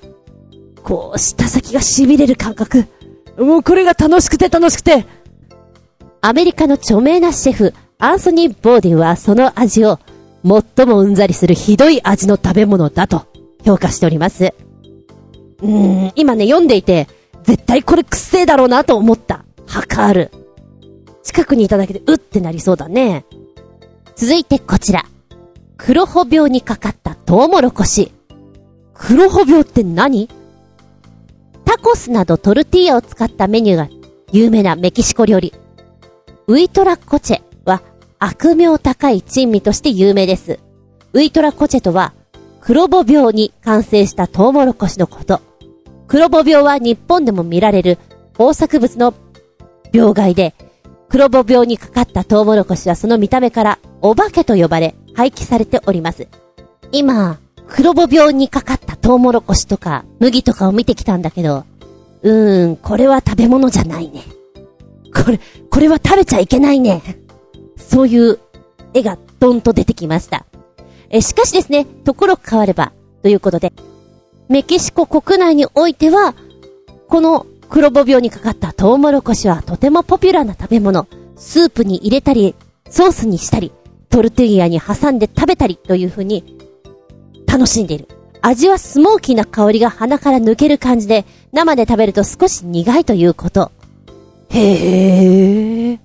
[0.81, 2.87] こう、舌先が痺れる感覚。
[3.37, 5.05] もうこれが楽しくて楽しくて。
[6.21, 9.99] アメリカの著名なシェフ、アンソニー・ボーディンはその味を、
[10.43, 13.25] 最もうんざりするひどい味の食べ物だと
[13.63, 14.53] 評価しております。
[15.61, 17.07] うーん、今ね、読んでいて、
[17.43, 19.45] 絶対これくっせえだろうなと思った。
[19.65, 20.31] ハカール。
[21.23, 23.25] 近くにいただけで、うってなりそうだね。
[24.15, 25.05] 続いてこちら。
[25.77, 28.11] 黒穂病にかかったトウモロコシ。
[28.93, 30.29] 黒穂病って何？
[31.65, 33.89] タコスなどトルティーヤを使ったメニューが
[34.31, 35.53] 有名なメキシコ料理。
[36.47, 37.41] ウイトラコチェ
[38.25, 40.59] 悪名高い珍味として有名です。
[41.13, 42.13] ウイトラコチェとは
[42.59, 45.41] 黒母病に感染したトウモロコシのこと。
[46.07, 47.99] 黒母病は日本でも見られる
[48.31, 49.13] 豊作物の
[49.93, 50.55] 病害で、
[51.07, 56.27] 黒母病にかかったトウモロコシはその見た目からお化けと呼ばれ廃棄されております。
[56.91, 61.63] 今、黒母病にかかったトウモロコシとか麦とかを見てきたんだけど、
[62.23, 64.23] うーん、これは食べ物じゃないね。
[65.13, 67.24] これ、これは食べちゃいけないね。
[67.77, 68.39] そういう
[68.93, 70.45] 絵がドンと出てきました。
[71.09, 73.73] え、しかしですね、ところ変われば、ということで、
[74.49, 76.35] メキシコ国内においては、
[77.07, 81.07] この黒母病にかかったトウモロコシはとてもポピュラーな食べ物。
[81.35, 82.55] スープに入れたり、
[82.89, 83.71] ソースにしたり、
[84.09, 86.57] トルティーヤに挟んで食べたりという風に
[87.47, 88.07] 楽しんでいる。
[88.41, 93.71] 味はスモーキーな香りが鼻から抜ける感じで、生で食べると少し苦いということ。
[94.49, 95.99] へえ。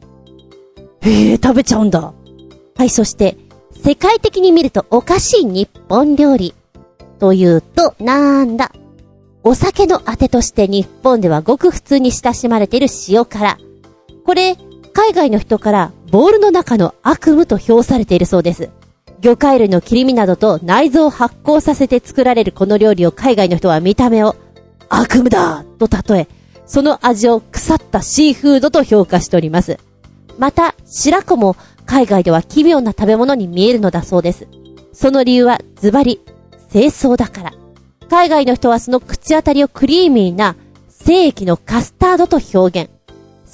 [1.03, 2.13] へえ、食べちゃうんだ。
[2.77, 3.37] はい、そして、
[3.83, 6.55] 世界的に見るとおかしい日本料理。
[7.19, 8.73] というと、なんだ？
[9.43, 13.59] お酒のあてとして日本ではごく普通に親しまれている塩辛。
[14.25, 14.57] これ、
[14.93, 18.71] 海外の人からボールの中の悪夢と評されているそうです。
[19.21, 24.35] 魚介類の切り身などと内臓を発酵させて作られるこの料理を海外の人は見た目を
[24.89, 26.29] 悪夢だと例え、
[26.67, 29.79] その味を腐ったシーフードと評価しております。
[30.39, 31.57] また、白子も
[31.87, 34.47] 海外では奇妙な食べ物に見えるのだそうです。
[34.93, 36.21] その理由はズバリ、
[36.73, 37.53] 清掃だから。
[38.09, 40.57] 海外の人はその口当たりをクリーミーな
[40.89, 42.91] 精液のカスタードと表現。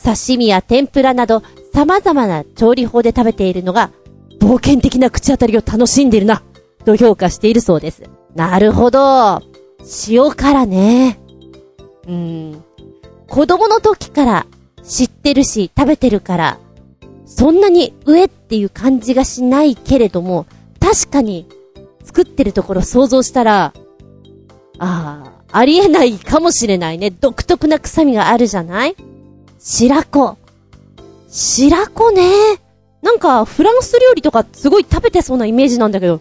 [0.02, 3.90] 刺身や天ぷらなど様々な調理法で食べているのが
[4.38, 6.42] 冒険的な口当たりを楽しんでいるな、
[6.84, 8.04] と評価しているそうです。
[8.34, 9.42] なるほど。
[10.08, 11.18] 塩辛ね。
[12.06, 12.12] うー
[12.56, 12.64] ん。
[13.28, 14.46] 子供の時から
[14.84, 16.58] 知ってるし食べてるから、
[17.26, 20.46] そんなに上っていう感じがしないけれども、
[20.80, 21.46] 確かに
[22.04, 23.74] 作ってるところ想像したら、
[24.78, 27.10] ああ、ありえないかもしれないね。
[27.10, 28.96] 独特な臭みがあるじゃない？
[29.58, 30.36] 白子。
[31.28, 32.22] 白子ね。
[33.02, 36.20] なんか、フランス料理とかすごい食べてそうなイメージなんだけど、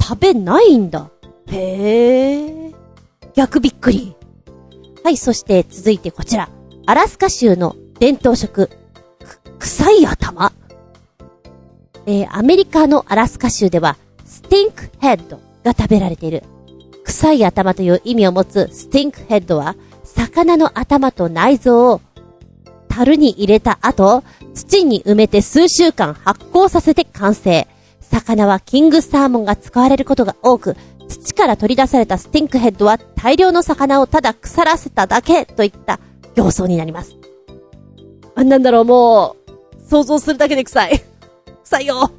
[0.00, 1.10] 食べないんだ。
[1.46, 2.72] へえ。
[3.34, 4.14] 逆びっくり。
[5.04, 6.48] はい、そして続いてこちら。
[6.86, 8.70] アラスカ州の伝統食、
[9.62, 10.52] 臭い頭
[12.04, 16.42] えー、アメリカのアラスカ州では、スティンクヘッドが食べられている。
[17.04, 22.00] 臭い頭という意味を持つスティンクヘッドは、魚の頭と内臓を
[22.88, 27.68] 樽に入れた後、土に埋めて数週間発酵させて完成。
[28.00, 36.00] 魚はキングサーモンが使われることが多く、土から取り出されたスティンクヘッドは大量の魚をただ腐らせただけといった
[36.34, 37.16] 形相になります。
[38.34, 39.41] あ、なんだろう、もう、
[39.92, 41.02] 想像するだけで臭い。
[41.64, 42.10] 臭いよ。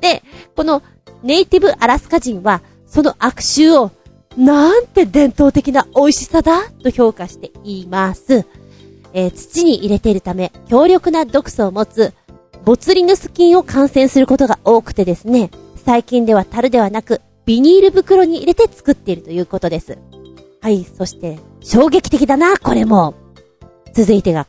[0.00, 0.22] で、
[0.54, 0.82] この
[1.24, 3.90] ネイティブアラスカ人は、その悪臭を、
[4.36, 8.46] なんて伝統的な美味しさだと評価しています。
[9.12, 12.12] えー、土に入れているため、強力な毒素を持つ、
[12.64, 15.50] ボツリヌス菌を感染することが多くてですね、
[15.84, 19.98] 最近では樽ではなく、ビニール袋に入れて作っているということです。
[20.60, 23.14] はい、そして、衝撃的だな、これも。
[23.94, 24.46] 続いてが、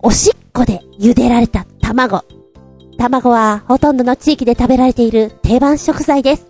[0.00, 2.24] おしっこで茹でられた卵。
[2.98, 6.46] 卵はほとんどの地域で食べられている定番食材です。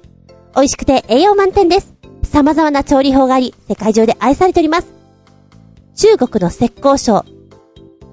[0.54, 1.94] 美味しくて栄養満点です。
[2.24, 4.88] 様々な調理法があり、世界中で愛されております。
[5.96, 7.24] 中国の石膏省、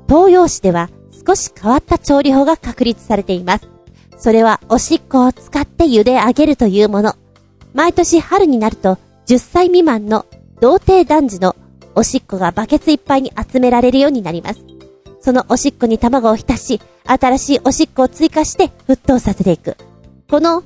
[0.08, 0.90] 東洋市では
[1.28, 3.68] 少し変わった調理法が確立されています。
[4.18, 7.14] それはおしっこを使って茹で上げるというもの。
[7.74, 10.26] 毎年春になると10歳未満の
[10.62, 11.58] 童貞男児の
[11.94, 14.75] おしっこがバケツいっぱいに集められるようになります。
[15.26, 19.76] そのおしっこに卵を浸し、新しいおしっこを追加して沸騰させていく。
[20.30, 20.62] この、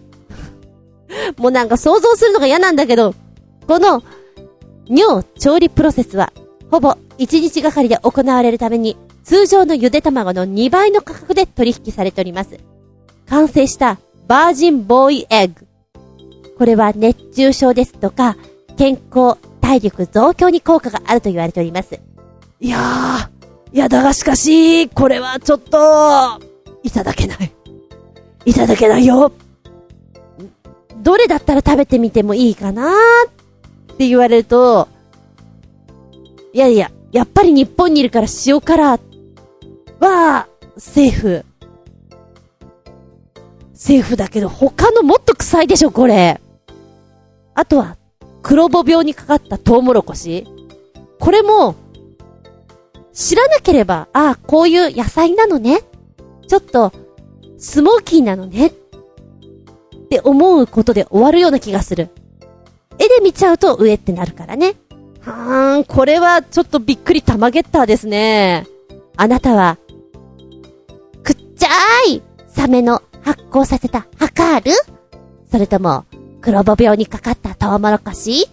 [1.39, 3.15] もうなんか想像するのが嫌なんだけど、
[3.67, 4.03] この、
[4.85, 6.33] 尿調理プロセスは、
[6.69, 12.59] ほぼ1日がかりで行われるために、通常のゆで卵の2倍の価格で取引されております。
[13.29, 13.97] 完成した
[14.27, 15.67] バージンボーイエッグ。
[16.57, 18.35] これは熱中症ですとか、
[18.75, 21.97] 健康、体力増強に効果があると言われております。
[22.59, 23.38] いやー、
[23.71, 25.77] いやだがしかし、これはちょっと、
[26.83, 27.51] いただけない。
[28.45, 29.31] いただけないよ。
[30.97, 32.91] どれだったら食べてみてもいいかな
[33.91, 34.87] って言われると、
[36.51, 38.99] いやいや、やっぱり日本にいるから塩辛
[39.99, 40.47] は、
[40.77, 41.45] セーフ。
[43.73, 46.41] セーフだけど、他のもっと臭いでしょ、これ。
[47.53, 47.97] あとは、
[48.41, 50.47] 黒穂病にかかったトウモロコシ。
[51.19, 51.75] これも、
[53.19, 55.81] 知らなければ、ああ、こういう野菜なのね。
[56.47, 56.93] ちょっと、
[57.57, 58.67] スモーキーなのね。
[58.67, 58.71] っ
[60.09, 62.07] て思うことで終わるような気がする。
[62.97, 64.75] 絵で見ちゃうと上ってなるからね。
[65.19, 68.65] はーん、これはちょっとびっくり玉ゲッターですね。
[69.17, 69.77] あなたは、
[71.21, 74.71] くっちゃーいサメの発酵させたハカール
[75.51, 76.05] それとも、
[76.39, 78.47] 黒ボ病にかかったトウモロコシ？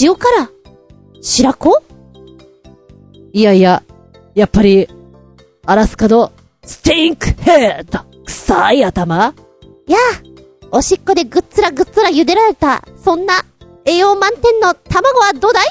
[0.00, 0.48] 塩辛
[1.20, 1.82] 白子？
[3.32, 3.82] いやいや、
[4.34, 4.88] やっぱり、
[5.64, 6.32] アラスカの
[6.64, 9.34] スティンクヘッド臭い頭？
[9.86, 9.96] や
[10.70, 13.34] あ、おしっこでぐっつらぐっつら茹でられた、そんな
[13.84, 15.66] 栄養満点の卵はどうだい？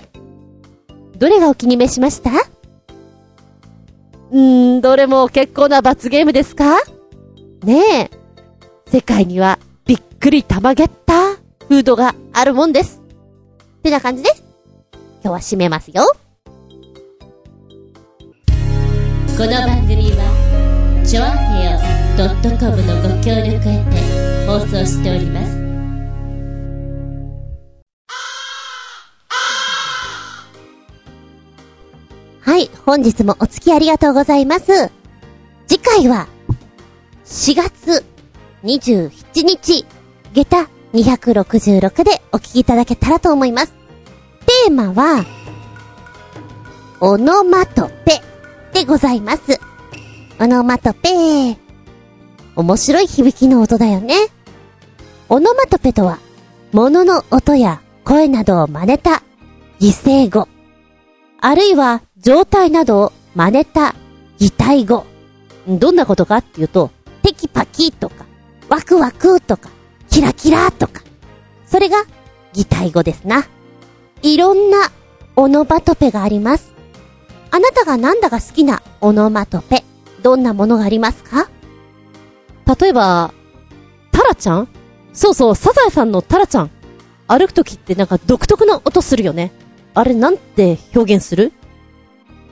[1.18, 2.32] どれがお気に召しました？
[4.32, 6.80] うーん、どれも結構な罰ゲームですか？
[7.64, 8.10] ねえ。
[8.90, 11.36] 世界にはびっくり玉ゲッター
[11.68, 13.02] フードがあるもんです。
[13.78, 14.32] ってな感じで、
[15.24, 16.06] 今日は締めますよ。
[19.42, 21.80] この番組は、ちょあへよ
[22.60, 25.58] .com のご協力へて放送しております。
[32.42, 34.92] はい、本日もお付き合いありがとうございます。
[35.66, 36.28] 次回は、
[37.26, 38.06] 4月
[38.64, 39.88] 27日、
[40.34, 43.74] 下駄266でお聞きいただけたらと思います。
[44.66, 45.26] テーマは、
[47.00, 48.22] オノマトペ
[48.74, 49.60] でございます。
[50.40, 51.58] オノマトペ
[52.56, 54.16] 面白い響きの音だよね。
[55.30, 56.20] オノマトペとは、
[56.72, 59.24] 物の音や声などを真似た
[59.80, 60.48] 擬声語。
[61.40, 63.96] あるいは状態などを真似た
[64.38, 65.06] 擬態語。
[65.68, 66.92] どんなことかっていうと、
[67.24, 68.26] テキパキとか、
[68.70, 69.70] ワクワクとか、
[70.10, 71.02] キラキラとか。
[71.66, 72.04] それが
[72.54, 73.46] 擬態語ですな。
[74.22, 74.92] いろんな
[75.36, 76.74] オノマトペがあります。
[77.52, 79.84] あなたがなんだか好きなオノマトペ、
[80.24, 81.50] どんなものがありますか？
[82.80, 83.34] 例えば、
[84.12, 84.68] タラちゃん？
[85.14, 86.72] そうそう、サザエさんのタラちゃん。
[87.28, 89.52] 歩くときってなんか独特な音するよね。
[89.94, 91.52] あれなんて表現する？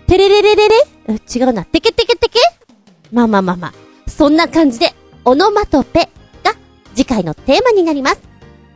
[0.07, 0.75] テレレレレレ？
[1.07, 1.63] え違うな。
[1.63, 2.39] テケテケテケ？
[3.11, 3.73] まあまあまあまあ。
[4.09, 4.93] そんな感じで、
[5.23, 6.09] オノマトペ
[6.43, 6.53] が
[6.93, 8.21] 次回のテーマになります。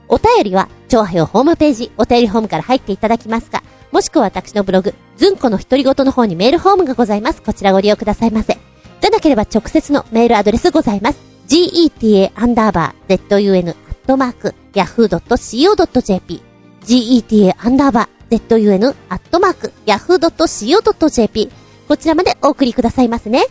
[0.07, 3.63] お便りは、長編ホームページ、お便りホームから入っていただきますか、
[3.94, 7.44] もしくは私のブログ、ずんこの独り言の方にメールフォームがございます。
[7.44, 8.58] こちらご利用くださいませ。
[9.02, 11.20] じゃなければ直接のメールアドレスございます。
[11.48, 13.76] geta アンダーバー zun アッ
[14.08, 16.41] トマーク yahoo.co.jp
[16.84, 21.52] geta アンダーバー zun アットマーク yahoo.co.jp
[21.88, 23.46] こちらまでお送りくださいますね。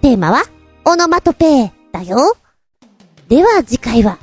[0.00, 0.42] テーマは、
[0.84, 2.36] オノマトペだよ。
[3.28, 4.18] では次回は、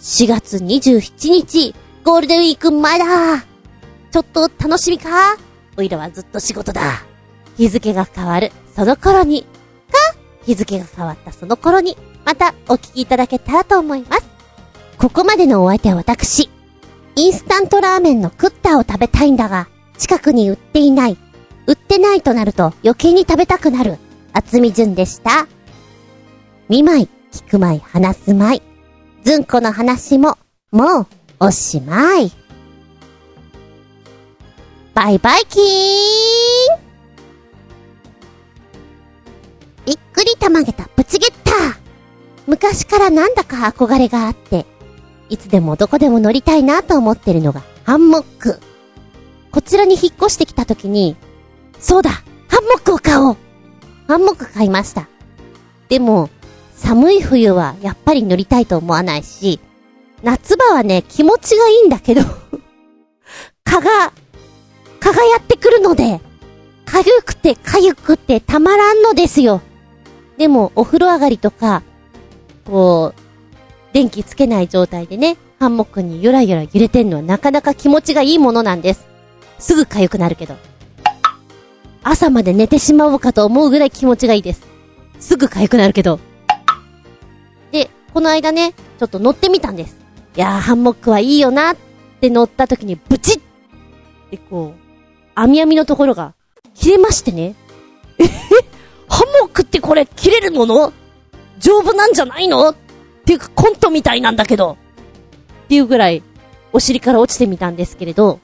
[0.00, 3.51] 4月27日、ゴールデンウィーク前だ。
[4.12, 5.38] ちょっと楽しみか？
[5.78, 6.82] おいらはずっと仕事だ。
[7.56, 9.48] 日付が変わる、その頃に、か、
[10.44, 11.96] 日付が変わったその頃に、
[12.26, 14.24] またお聞きいただけたらと思います。
[14.98, 16.50] ここまでのお相手は私。
[17.16, 21.16] インスタントラーメンのクッターを食べたいんだが、近くに売っていない。
[21.66, 23.96] 売ってないとなると余計に食べたくなる。
[24.34, 25.46] 厚み順でした。
[26.68, 28.62] 見舞い、聞く舞い、話す舞い。
[29.24, 30.36] ずんこの話も、
[30.70, 31.06] もう、
[31.40, 32.30] おしまい。
[34.94, 35.62] バイバイキー。
[35.62, 35.66] ン
[39.86, 40.84] びっくりたまげた。
[40.84, 41.76] プチゲッター
[42.46, 44.66] 昔からなんだか憧れがあって、
[45.30, 48.60] いつでもどこでも乗りたいなと思ってるのがハンモック。
[49.50, 51.16] こちらに引っ越してきた時に、
[51.78, 53.36] そうだハンモックを買おう。
[54.08, 55.08] ハンモック買いました。
[55.88, 56.28] でも、
[56.76, 59.58] 寒い冬はやっぱり乗りたいと思わないし、
[60.22, 62.41] 夏場はね、気持ちがいいんだけど、
[67.42, 69.60] てかゆくてたまらんのですよ。
[70.38, 71.82] でも、お風呂上がりとか、
[72.64, 73.22] こう、
[73.92, 79.06] 電気つけない状態でね、ハンモックにゆらゆら揺れてんのはなかなか気持ちがいいものなんです。
[79.58, 80.56] すぐ痒くなるけど。
[82.02, 84.66] 朝まで寝てしまおうかと思うぐらい気持ちがいいです。
[85.20, 86.18] すぐ痒くなるけど。
[87.70, 89.96] で、この間ね、ちょっと乗ってみたんです。
[90.36, 91.76] いやー、ハンモックはいいよなっ
[92.20, 93.42] て乗った時にブチッっ
[94.30, 94.80] てこう、
[95.34, 96.34] 網網のところが
[96.74, 97.54] 切れましてね。
[98.18, 98.28] えへ
[99.08, 100.92] ハンモックってこれ切れるもの？
[101.58, 102.70] 丈夫なんじゃないの？
[102.70, 102.76] っ
[103.24, 104.76] ていうかコントみたいなんだけど。
[105.64, 106.22] っていうぐらい、
[106.72, 108.40] お尻から落ちてみたんですけれど、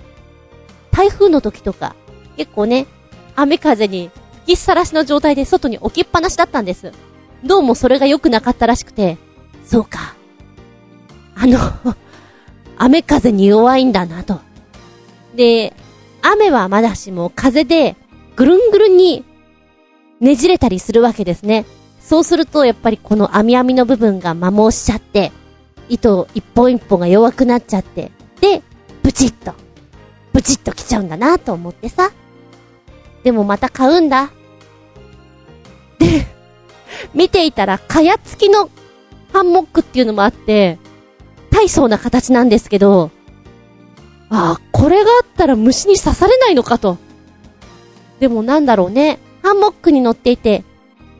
[0.90, 1.94] 台風の時とか、
[2.36, 2.86] 結構ね、
[3.36, 4.10] 雨風に
[4.46, 6.92] 吹きさらしの状態で外に置きっぱなしだったんです。
[7.44, 9.18] どうもそれが良くなかったらしくて、
[9.64, 10.14] そうか。
[11.34, 11.58] あの、
[12.78, 14.40] 雨風に弱いんだなと。
[15.34, 15.74] で、
[16.22, 17.96] 雨はまだしも風で
[18.38, 19.24] ぐるんぐるんに
[20.20, 21.66] ねじれたりするわけですね。
[21.98, 25.32] そうするとやっぱりこの網網の部分が摩耗しちゃって、
[25.88, 28.62] 糸一本一本が弱くなっちゃって、で、
[29.02, 29.54] ブチッと、
[30.32, 32.12] ブチッと来ちゃうんだなと思ってさ。
[33.24, 34.30] でもまた買うんだ。
[35.98, 36.24] で、
[37.14, 38.70] 見ていたら、かや付きの
[39.32, 40.78] ハンモックっていうのもあって、
[41.50, 43.10] 大層な形なんですけど、
[44.30, 46.98] ああ、これがあったら虫に刺されないのかと。
[48.20, 49.18] でもなんだろうね。
[49.42, 50.64] ハンモックに乗っていて、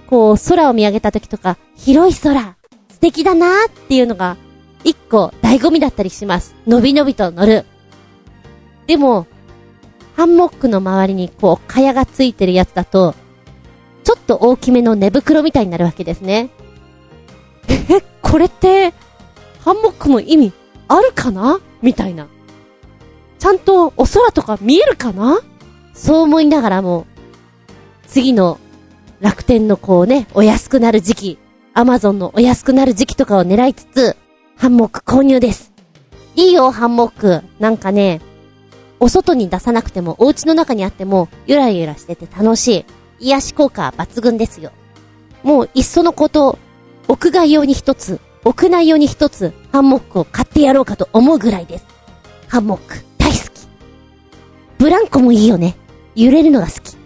[0.09, 2.57] こう、空を見上げた時とか、広い空、
[2.89, 4.37] 素敵だなーっていうのが、
[4.85, 6.55] 一個、醍醐味だったりします。
[6.67, 7.65] のびのびと乗る。
[8.87, 9.27] でも、
[10.17, 13.15] ハンモックの周りにこう、蚊帳がついてるやつだと、
[14.03, 16.51] ちょっと大きめの寝袋みたいになるわけですね。
[17.69, 18.95] え、これって、
[19.65, 20.53] ハンモックの意味
[20.89, 21.61] あるかな？
[21.83, 22.27] みたいな。
[23.39, 25.39] ちゃんとお空とか見えるかな？
[25.99, 27.07] そう思いながらも、
[28.07, 28.59] 次の
[29.21, 31.39] 楽天のこうね、お安くなる時期、
[31.75, 34.17] アマゾンのお安くなる時期とかを狙いつつ、
[34.57, 35.73] ハンモック購入です。
[36.37, 37.43] いいよ、ハンモック。
[37.59, 38.21] なんかね、
[39.01, 42.85] お外に出さなくても、お家の中にあっても、ゆらゆらしてて楽しい。
[43.21, 44.71] 癒し効果抜群ですよ。
[45.43, 46.59] もう、いっそのこと、
[47.09, 51.87] 屋外用に一つ屋内用に一つハンモックを買ってやろうかと思うぐらいです。
[52.47, 53.49] ハンモック、大好き。
[54.79, 55.77] ブランコもいいよね。
[56.19, 56.97] 揺れるのが好き。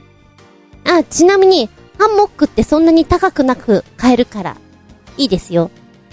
[0.91, 4.57] あ、ちなみに、ハンモックってそんなに高くなく買えるから、
[5.19, 5.71] いいですよ。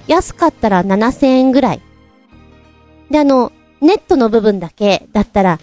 [0.07, 1.81] 安かったら7000円ぐらい。
[3.09, 5.59] で、あの、ネットの部分だけだったら、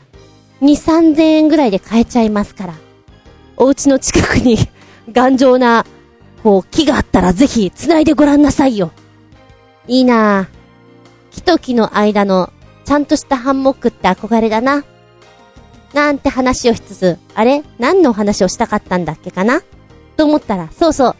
[0.63, 2.75] 2、3000円ぐらいで買えちゃいますから。
[3.59, 4.57] お家の近くに
[5.13, 5.85] 頑丈な、
[6.43, 8.93] こう、木があったらぜひ繋いでごらんなさいよ。
[9.87, 10.47] いいなぁ。
[11.33, 12.51] 木と木の間の、
[12.87, 14.85] ちゃんとしたハンモックって憧れだな。
[15.97, 17.65] なんて話をしつつ、あれ？
[17.79, 19.63] 何の話をしたかったんだっけかな？
[20.19, 21.17] と思ったら、そうそう。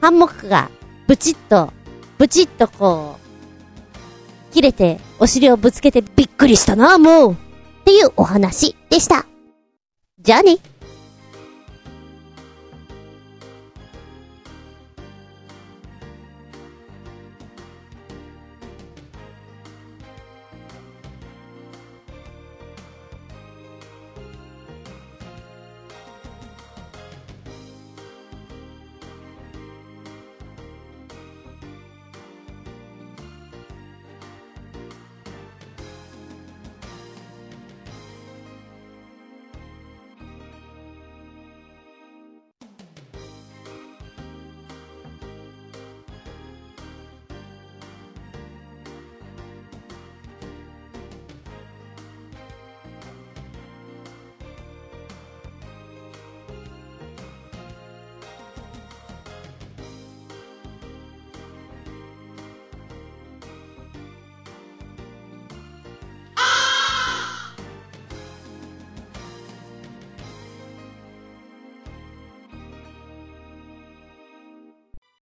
[0.00, 0.70] ハンモックが、
[1.06, 1.74] ブチッと、
[2.16, 3.18] ブチッとこ
[4.50, 7.32] う、切れて、お尻をぶつけてびっくりしたな、もう。
[7.32, 7.36] っ
[7.84, 9.26] ていうお話でした。
[10.22, 10.56] じゃあね。